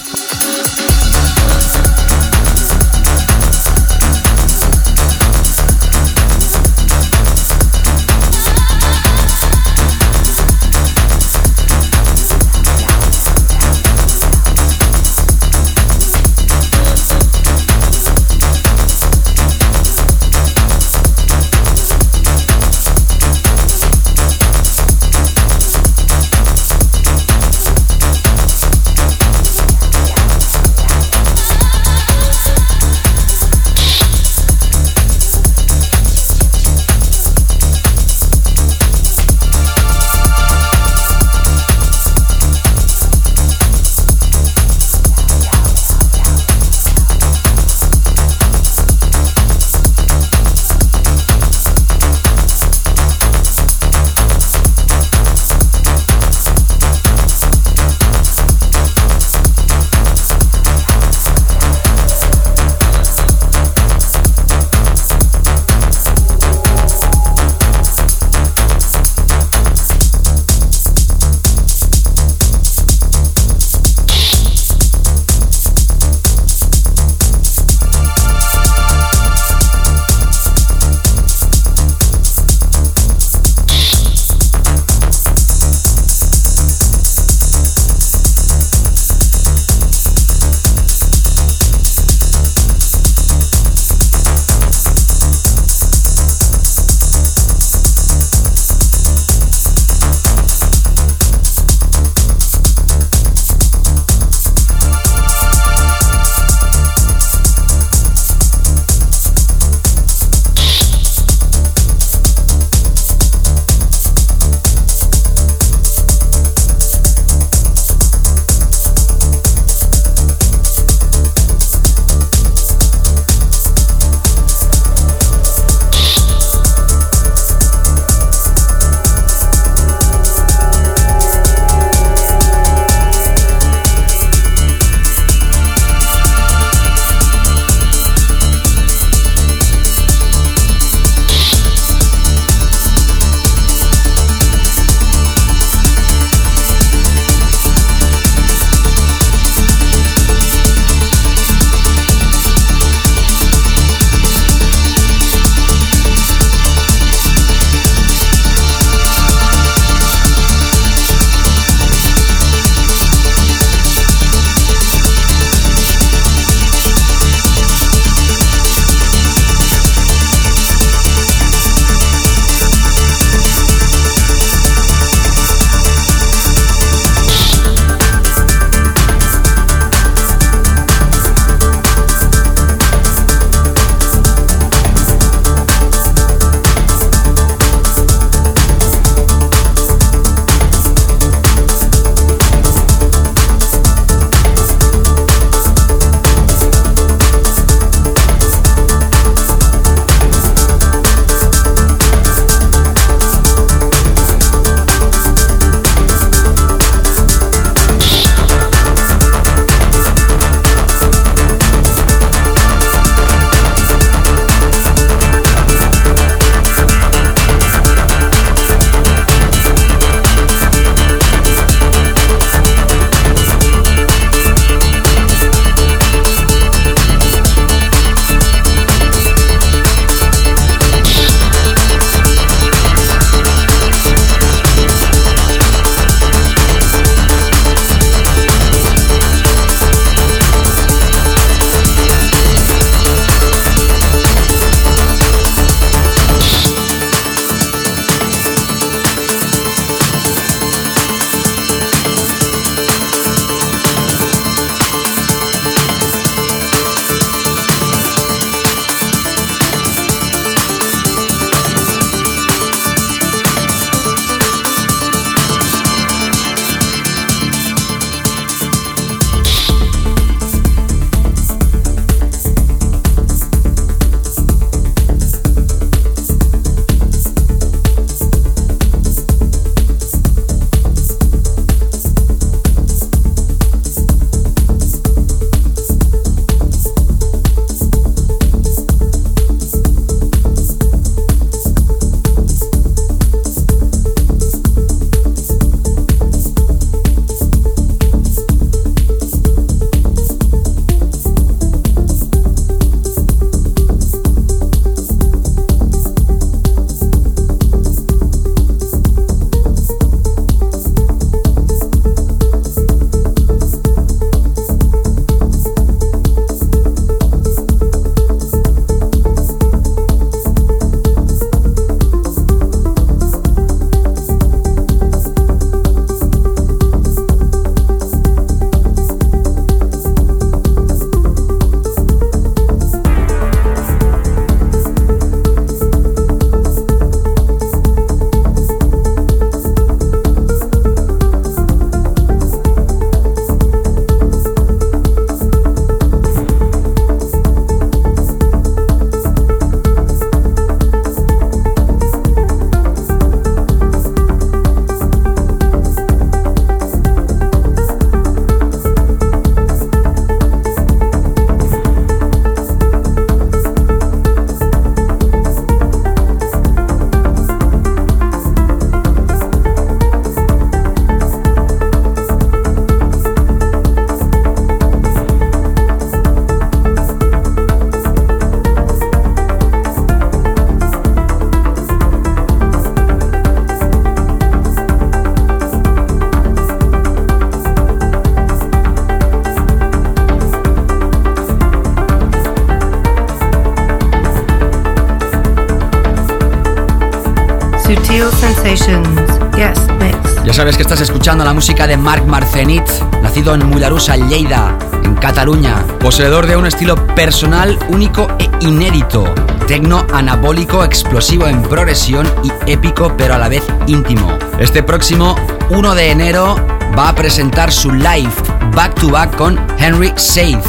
Sabes 400.55 400.77
que 400.77 400.83
estás 400.83 401.01
escuchando 401.01 401.45
la 401.45 401.53
música 401.53 401.89
de 401.89 401.97
Marc 401.97 402.25
Marcenit, 402.27 402.89
nacido 403.21 403.57
en 403.57 403.67
Mularusa, 403.67 404.17
Lleida, 404.17 404.79
en 405.03 405.17
Cataluña, 405.17 405.85
poseedor 405.99 406.47
de 406.47 406.57
un 406.57 406.65
estilo 406.65 406.95
personal 407.17 407.77
único 407.89 408.29
e 408.39 408.49
inédito, 408.61 409.25
tecno 409.67 410.07
anabólico, 410.13 410.85
explosivo 410.85 411.49
en 411.49 411.61
progresión 411.61 412.33
y 412.45 412.71
épico 412.71 413.13
pero 413.17 413.35
a 413.35 413.39
la 413.39 413.49
vez 413.49 413.65
íntimo. 413.89 414.39
Este 414.61 414.85
próximo 414.85 415.35
1 415.71 415.95
de 415.97 416.13
enero 416.13 416.55
va 416.97 417.09
a 417.09 417.15
presentar 417.17 417.73
su 417.73 417.91
live 417.91 418.31
back 418.77 418.95
to 418.95 419.11
back 419.11 419.35
con 419.35 419.59
Henry 419.77 420.13
Seith 420.15 420.65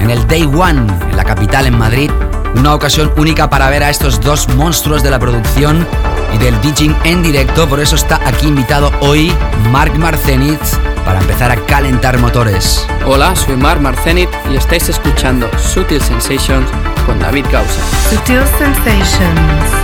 en 0.00 0.10
el 0.10 0.24
Day 0.28 0.44
One, 0.44 0.86
en 1.10 1.16
la 1.16 1.24
capital, 1.24 1.66
en 1.66 1.76
Madrid. 1.76 2.10
Una 2.54 2.72
ocasión 2.72 3.12
única 3.16 3.50
para 3.50 3.68
ver 3.68 3.82
a 3.82 3.90
estos 3.90 4.20
dos 4.20 4.48
monstruos 4.50 5.02
de 5.02 5.10
la 5.10 5.18
producción 5.18 5.84
y 6.34 6.38
del 6.38 6.60
DJing 6.60 6.96
en 7.04 7.22
directo. 7.22 7.68
Por 7.68 7.80
eso 7.80 7.96
está 7.96 8.20
aquí 8.26 8.48
invitado 8.48 8.90
hoy 9.00 9.32
Mark 9.70 9.96
Marcenit 9.98 10.60
para 11.04 11.20
empezar 11.20 11.50
a 11.50 11.56
calentar 11.66 12.18
motores. 12.18 12.86
Hola, 13.06 13.34
soy 13.36 13.56
Mark 13.56 13.80
Marcenit 13.80 14.28
y 14.50 14.56
estáis 14.56 14.88
escuchando 14.88 15.48
Sutil 15.58 16.00
Sensations 16.00 16.68
con 17.06 17.18
David 17.18 17.46
Gausa. 17.50 17.80
Sutil 18.10 18.42
Sensations. 18.58 19.83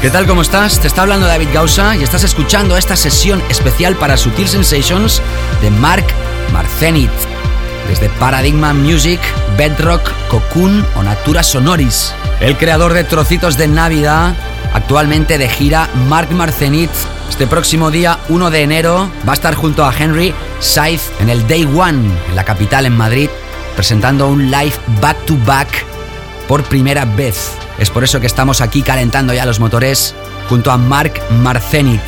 ¿Qué 0.00 0.10
tal? 0.10 0.28
¿Cómo 0.28 0.42
estás? 0.42 0.78
Te 0.78 0.86
está 0.86 1.02
hablando 1.02 1.26
David 1.26 1.48
Gausa 1.52 1.96
y 1.96 2.04
estás 2.04 2.22
escuchando 2.22 2.76
esta 2.76 2.94
sesión 2.94 3.42
especial 3.50 3.96
para 3.96 4.16
Sutil 4.16 4.46
Sensations 4.46 5.20
de 5.60 5.72
Mark 5.72 6.06
Marcenit. 6.52 7.10
Desde 7.88 8.08
Paradigma 8.08 8.72
Music, 8.72 9.18
Bedrock, 9.56 10.08
Cocoon 10.28 10.86
o 10.94 11.02
Natura 11.02 11.42
Sonoris. 11.42 12.14
El 12.38 12.56
creador 12.56 12.92
de 12.92 13.02
Trocitos 13.02 13.56
de 13.56 13.66
Navidad, 13.66 14.36
actualmente 14.72 15.36
de 15.36 15.48
gira 15.48 15.88
Mark 16.06 16.30
Marcenit. 16.30 16.90
Este 17.28 17.48
próximo 17.48 17.90
día 17.90 18.20
1 18.28 18.50
de 18.50 18.62
enero 18.62 19.10
va 19.26 19.32
a 19.32 19.34
estar 19.34 19.56
junto 19.56 19.84
a 19.84 19.92
Henry 19.92 20.32
Scythe 20.62 21.02
en 21.18 21.28
el 21.28 21.44
Day 21.48 21.64
One, 21.64 22.08
en 22.28 22.36
la 22.36 22.44
capital, 22.44 22.86
en 22.86 22.96
Madrid, 22.96 23.30
presentando 23.74 24.28
un 24.28 24.48
live 24.48 24.76
back 25.00 25.16
to 25.26 25.36
back 25.44 25.84
por 26.46 26.62
primera 26.62 27.04
vez. 27.04 27.58
Es 27.78 27.90
por 27.90 28.04
eso 28.04 28.20
que 28.20 28.26
estamos 28.26 28.60
aquí 28.60 28.82
calentando 28.82 29.32
ya 29.32 29.46
los 29.46 29.60
motores 29.60 30.14
junto 30.48 30.70
a 30.70 30.76
Mark 30.76 31.12
Marcenit. 31.30 32.00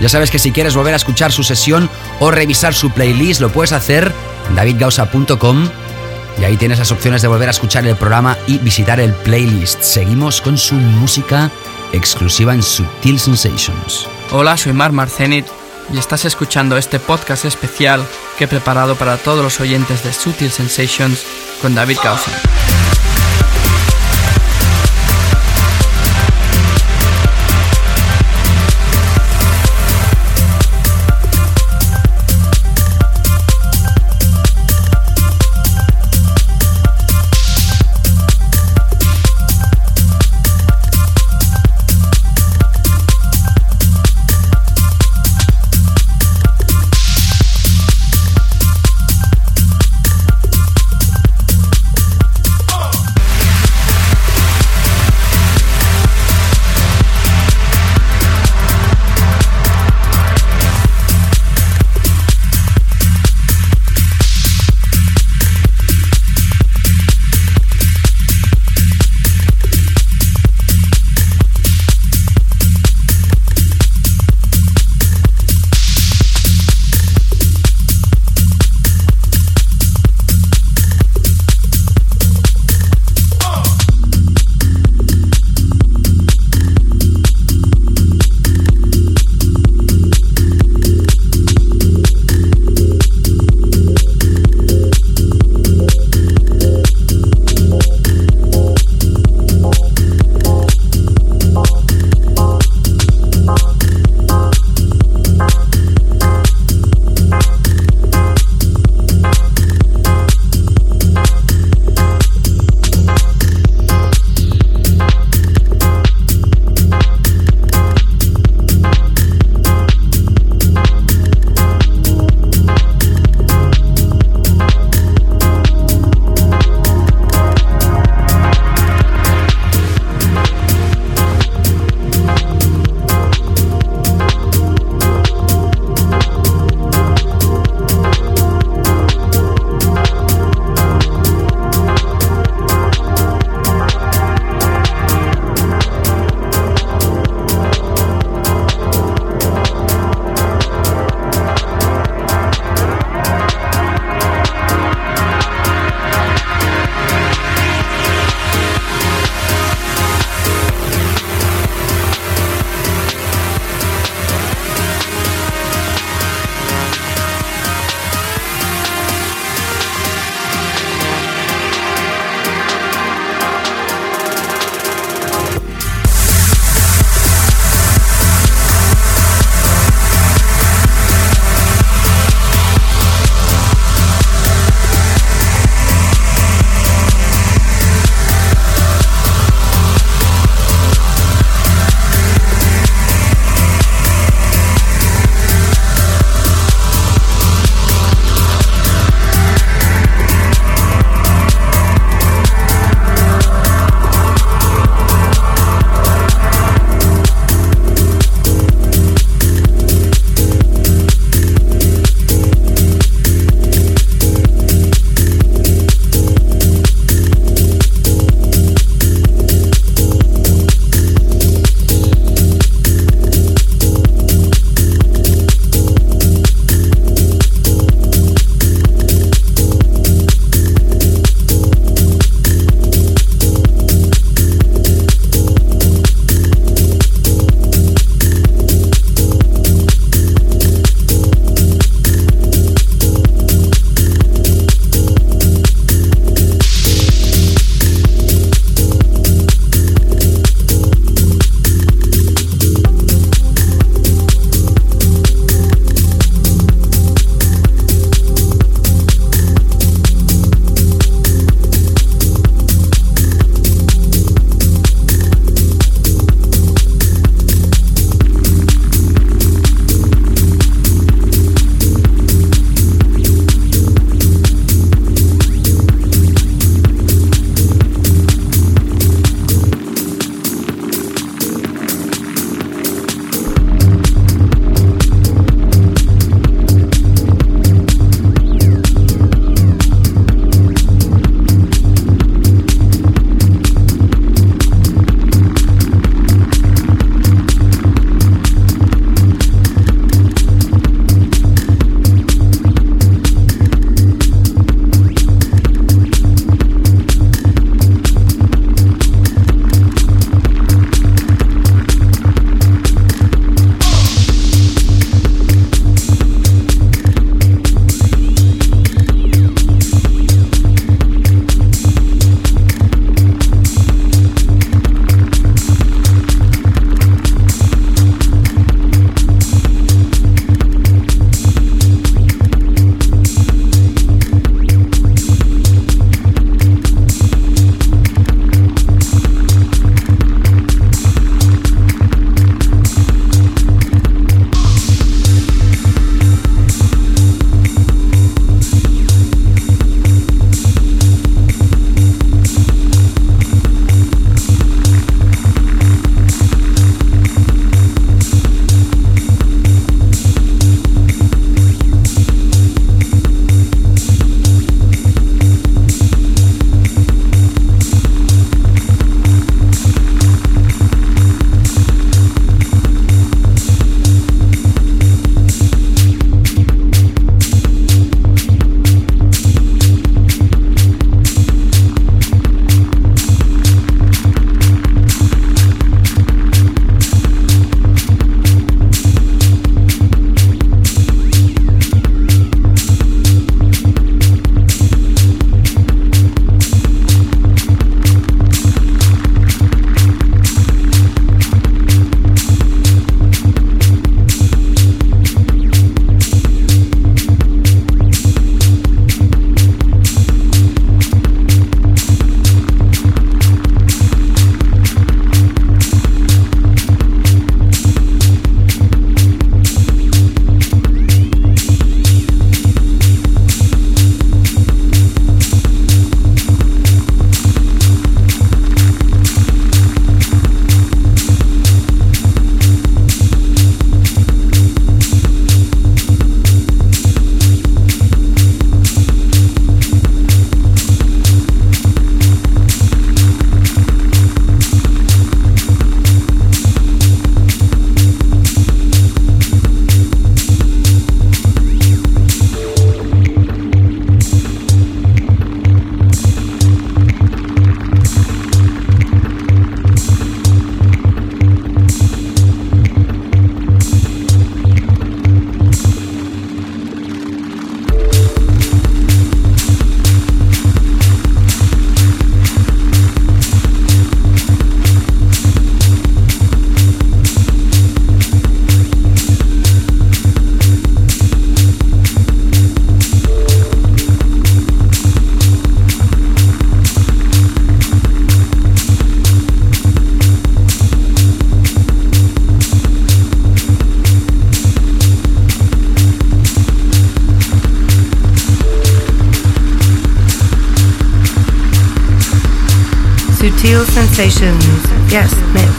Ya 0.00 0.08
sabes 0.08 0.30
que 0.30 0.38
si 0.38 0.52
quieres 0.52 0.76
volver 0.76 0.94
a 0.94 0.98
escuchar 0.98 1.32
su 1.32 1.42
sesión 1.42 1.88
o 2.20 2.30
revisar 2.30 2.74
su 2.74 2.90
playlist, 2.90 3.40
lo 3.40 3.50
puedes 3.50 3.72
hacer 3.72 4.12
en 4.48 4.54
davidgausa.com 4.54 5.68
y 6.38 6.44
ahí 6.44 6.56
tienes 6.56 6.78
las 6.78 6.92
opciones 6.92 7.22
de 7.22 7.28
volver 7.28 7.48
a 7.48 7.52
escuchar 7.52 7.86
el 7.86 7.96
programa 7.96 8.36
y 8.46 8.58
visitar 8.58 9.00
el 9.00 9.12
playlist. 9.14 9.80
Seguimos 9.82 10.40
con 10.40 10.58
su 10.58 10.74
música 10.74 11.50
exclusiva 11.92 12.52
en 12.52 12.62
Subtil 12.62 13.18
Sensations. 13.18 14.06
Hola, 14.32 14.56
soy 14.56 14.74
Mark 14.74 14.92
Marcenit 14.92 15.46
y 15.92 15.98
estás 15.98 16.24
escuchando 16.24 16.76
este 16.76 16.98
podcast 16.98 17.44
especial 17.44 18.04
que 18.36 18.44
he 18.44 18.48
preparado 18.48 18.96
para 18.96 19.16
todos 19.16 19.42
los 19.42 19.60
oyentes 19.60 20.04
de 20.04 20.12
Sutil 20.12 20.50
Sensations 20.50 21.24
con 21.62 21.74
David 21.74 21.98
Gausa. 22.02 22.32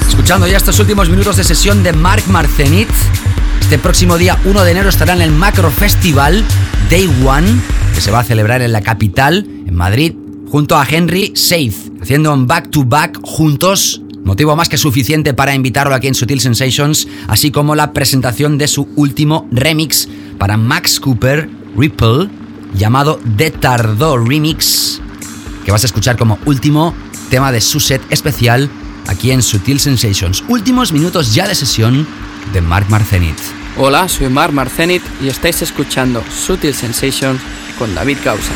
Escuchando 0.08 0.46
ya 0.46 0.58
estos 0.58 0.78
últimos 0.80 1.10
minutos 1.10 1.38
de 1.38 1.44
sesión 1.44 1.82
de 1.82 1.92
Mark 1.92 2.22
Marcenit. 2.28 2.88
Este 3.62 3.80
próximo 3.80 4.16
día 4.16 4.38
1 4.46 4.64
de 4.64 4.72
enero 4.72 4.90
estará 4.90 5.14
en 5.14 5.22
el 5.22 5.32
Macro 5.32 5.72
Festival 5.72 6.44
Day 6.88 7.10
One, 7.26 7.48
que 7.96 8.02
se 8.02 8.12
va 8.12 8.20
a 8.20 8.24
celebrar 8.24 8.62
en 8.62 8.74
la 8.74 8.82
capital, 8.82 9.44
en 9.66 9.74
Madrid, 9.74 10.14
junto 10.52 10.78
a 10.78 10.86
Henry 10.88 11.32
Seith, 11.36 11.92
haciendo 12.00 12.32
un 12.32 12.46
back-to-back 12.46 13.22
juntos. 13.24 14.04
Motivo 14.24 14.56
más 14.56 14.70
que 14.70 14.78
suficiente 14.78 15.34
para 15.34 15.56
invitarlo 15.56 15.96
aquí 15.96 16.06
en 16.06 16.14
Sutil 16.14 16.40
Sensations, 16.40 17.08
así 17.28 17.50
como 17.50 17.74
la 17.74 17.92
presentación 17.92 18.60
de 18.60 18.68
su 18.68 18.88
último 18.96 19.48
remix 19.52 20.08
para 20.38 20.58
Max 20.58 21.00
Cooper, 21.00 21.50
Ripple, 21.76 22.30
llamado 22.76 23.20
The 23.36 23.50
Tardó 23.50 24.16
Remix, 24.20 25.02
que 25.66 25.72
vas 25.72 25.82
a 25.82 25.88
escuchar 25.88 26.18
como 26.18 26.38
último 26.46 26.94
tema 27.28 27.52
de 27.52 27.62
su 27.62 27.80
set 27.80 28.02
especial 28.10 28.70
aquí 29.08 29.32
en 29.32 29.42
Sutil 29.42 29.80
Sensations. 29.80 30.44
Últimos 30.48 30.92
minutos 30.92 31.34
ya 31.34 31.48
de 31.48 31.56
sesión 31.56 32.08
de 32.54 32.62
Mark 32.62 32.88
Marcenit. 32.90 33.38
Hola, 33.78 34.08
soy 34.10 34.30
Mark 34.30 34.54
Marcenit 34.54 35.04
y 35.22 35.28
estáis 35.28 35.62
escuchando 35.62 36.24
Sutil 36.32 36.74
Sensations 36.74 37.42
con 37.78 37.94
David 37.94 38.18
Causa. 38.24 38.54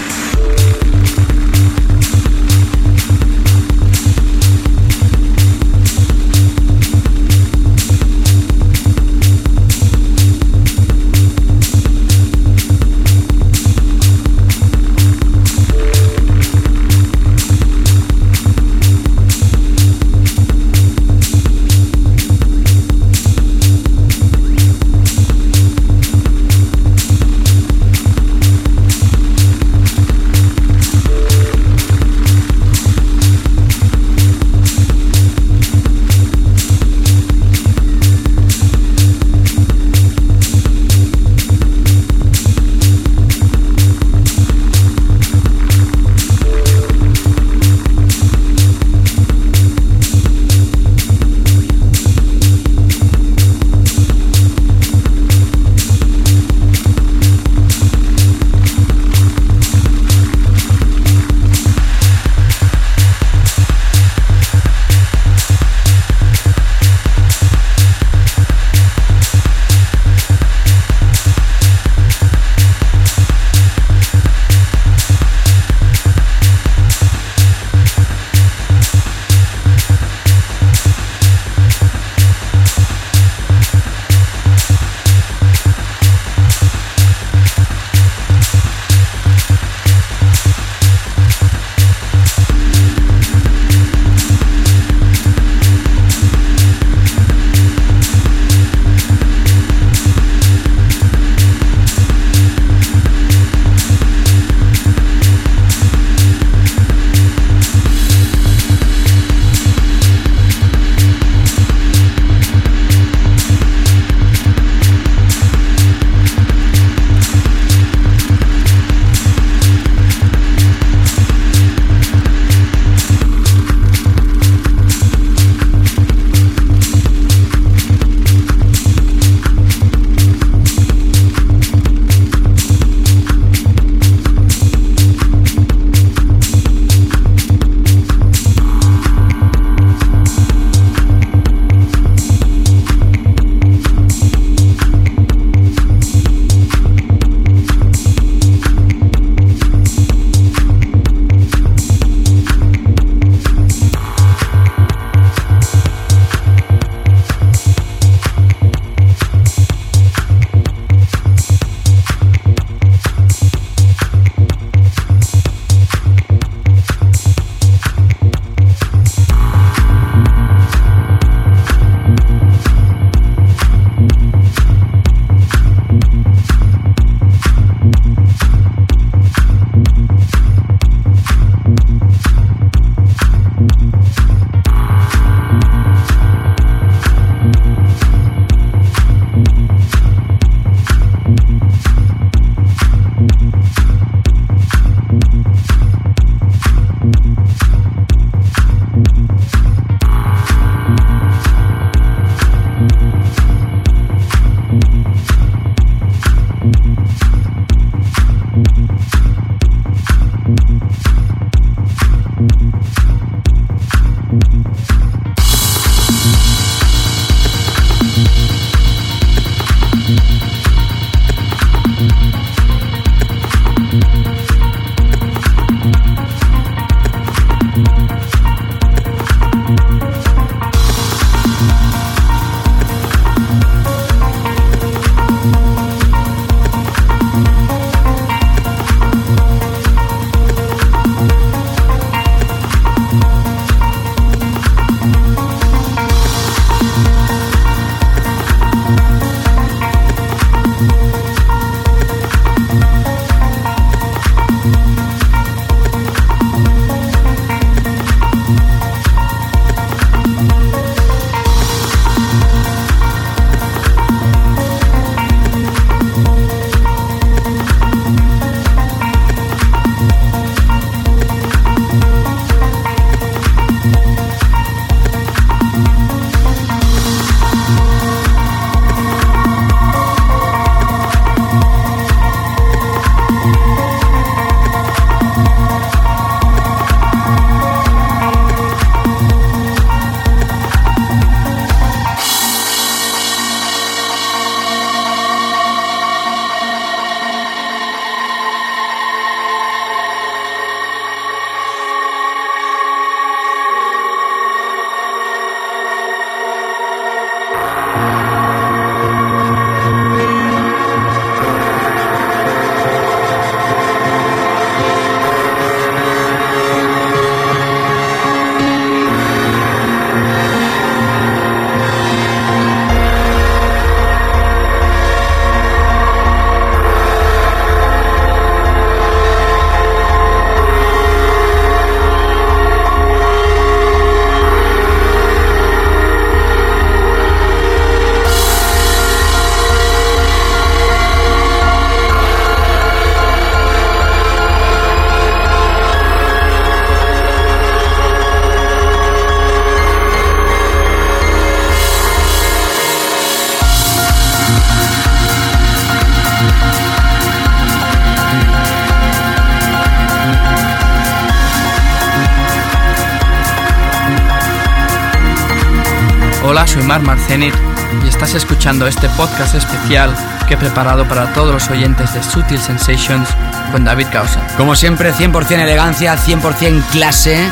Escuchando 368.61 368.85
este 368.85 369.09
podcast 369.17 369.55
especial 369.55 370.15
que 370.47 370.53
he 370.53 370.57
preparado 370.57 371.07
para 371.07 371.33
todos 371.33 371.51
los 371.51 371.67
oyentes 371.71 372.13
de 372.13 372.21
Sutil 372.21 372.59
Sensations 372.59 373.27
con 373.71 373.83
David 373.83 374.05
Causa. 374.11 374.45
Como 374.55 374.75
siempre, 374.75 375.11
100% 375.11 375.61
elegancia, 375.61 376.15
100% 376.15 376.83
clase. 376.91 377.43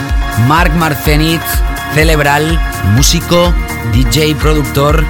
Marc 0.47 0.71
Marcenit, 0.75 1.41
celebral, 1.95 2.59
músico, 2.93 3.51
DJ, 3.91 4.35
productor 4.35 5.03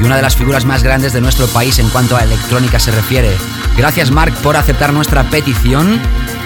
y 0.00 0.04
una 0.04 0.16
de 0.16 0.22
las 0.22 0.36
figuras 0.36 0.64
más 0.64 0.82
grandes 0.82 1.12
de 1.12 1.20
nuestro 1.20 1.46
país 1.48 1.78
en 1.78 1.90
cuanto 1.90 2.16
a 2.16 2.24
electrónica 2.24 2.78
se 2.78 2.90
refiere. 2.90 3.36
Gracias 3.76 4.10
Marc 4.10 4.34
por 4.36 4.56
aceptar 4.56 4.94
nuestra 4.94 5.24
petición. 5.24 6.00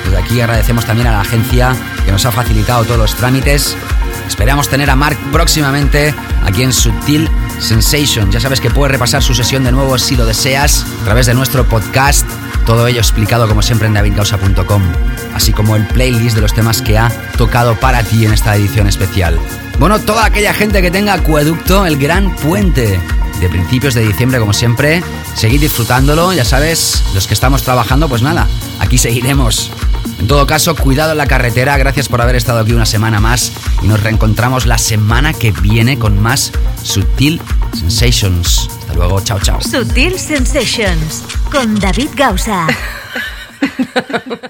Desde 0.04 0.18
aquí 0.18 0.40
agradecemos 0.40 0.84
también 0.84 1.06
a 1.06 1.12
la 1.12 1.20
agencia 1.20 1.76
que 2.04 2.10
nos 2.10 2.26
ha 2.26 2.32
facilitado 2.32 2.82
todos 2.82 2.98
los 2.98 3.14
trámites. 3.14 3.76
Esperamos 4.26 4.68
tener 4.68 4.90
a 4.90 4.96
Marc 4.96 5.16
próximamente 5.30 6.12
aquí 6.44 6.64
en 6.64 6.72
Sutil 6.72 7.30
Sensation. 7.58 8.30
Ya 8.30 8.40
sabes 8.40 8.60
que 8.60 8.70
puedes 8.70 8.92
repasar 8.92 9.22
su 9.22 9.34
sesión 9.34 9.64
de 9.64 9.72
nuevo 9.72 9.98
si 9.98 10.16
lo 10.16 10.26
deseas 10.26 10.84
a 11.02 11.04
través 11.04 11.26
de 11.26 11.34
nuestro 11.34 11.64
podcast. 11.64 12.26
Todo 12.64 12.86
ello 12.86 12.98
explicado 12.98 13.48
como 13.48 13.62
siempre 13.62 13.86
en 13.86 13.94
davidgausa.com, 13.94 14.82
así 15.34 15.52
como 15.52 15.76
el 15.76 15.86
playlist 15.86 16.34
de 16.34 16.42
los 16.42 16.52
temas 16.52 16.82
que 16.82 16.98
ha 16.98 17.10
tocado 17.36 17.78
para 17.78 18.02
ti 18.02 18.26
en 18.26 18.32
esta 18.32 18.56
edición 18.56 18.86
especial. 18.88 19.38
Bueno, 19.78 20.00
toda 20.00 20.24
aquella 20.24 20.52
gente 20.52 20.82
que 20.82 20.90
tenga 20.90 21.14
acueducto, 21.14 21.86
el 21.86 21.96
gran 21.96 22.34
puente 22.36 22.98
de 23.40 23.48
principios 23.48 23.94
de 23.94 24.06
diciembre 24.06 24.40
como 24.40 24.52
siempre, 24.52 25.02
seguid 25.34 25.60
disfrutándolo, 25.60 26.32
ya 26.32 26.44
sabes, 26.44 27.04
los 27.14 27.26
que 27.26 27.34
estamos 27.34 27.62
trabajando, 27.62 28.08
pues 28.08 28.22
nada, 28.22 28.46
aquí 28.80 28.98
seguiremos. 28.98 29.70
En 30.18 30.26
todo 30.26 30.46
caso, 30.46 30.74
cuidado 30.74 31.12
en 31.12 31.18
la 31.18 31.26
carretera, 31.26 31.76
gracias 31.76 32.08
por 32.08 32.22
haber 32.22 32.36
estado 32.36 32.60
aquí 32.60 32.72
una 32.72 32.86
semana 32.86 33.20
más 33.20 33.52
y 33.82 33.86
nos 33.86 34.02
reencontramos 34.02 34.64
la 34.64 34.78
semana 34.78 35.34
que 35.34 35.52
viene 35.52 35.98
con 35.98 36.20
más 36.20 36.52
Sutil 36.86 37.40
Sensations. 37.72 38.68
Hasta 38.78 38.94
luego, 38.94 39.20
chao, 39.20 39.40
chao. 39.40 39.60
Sutil 39.60 40.16
Sensations 40.18 41.24
con 41.50 41.74
David 41.80 42.10
Gausa. 42.14 42.66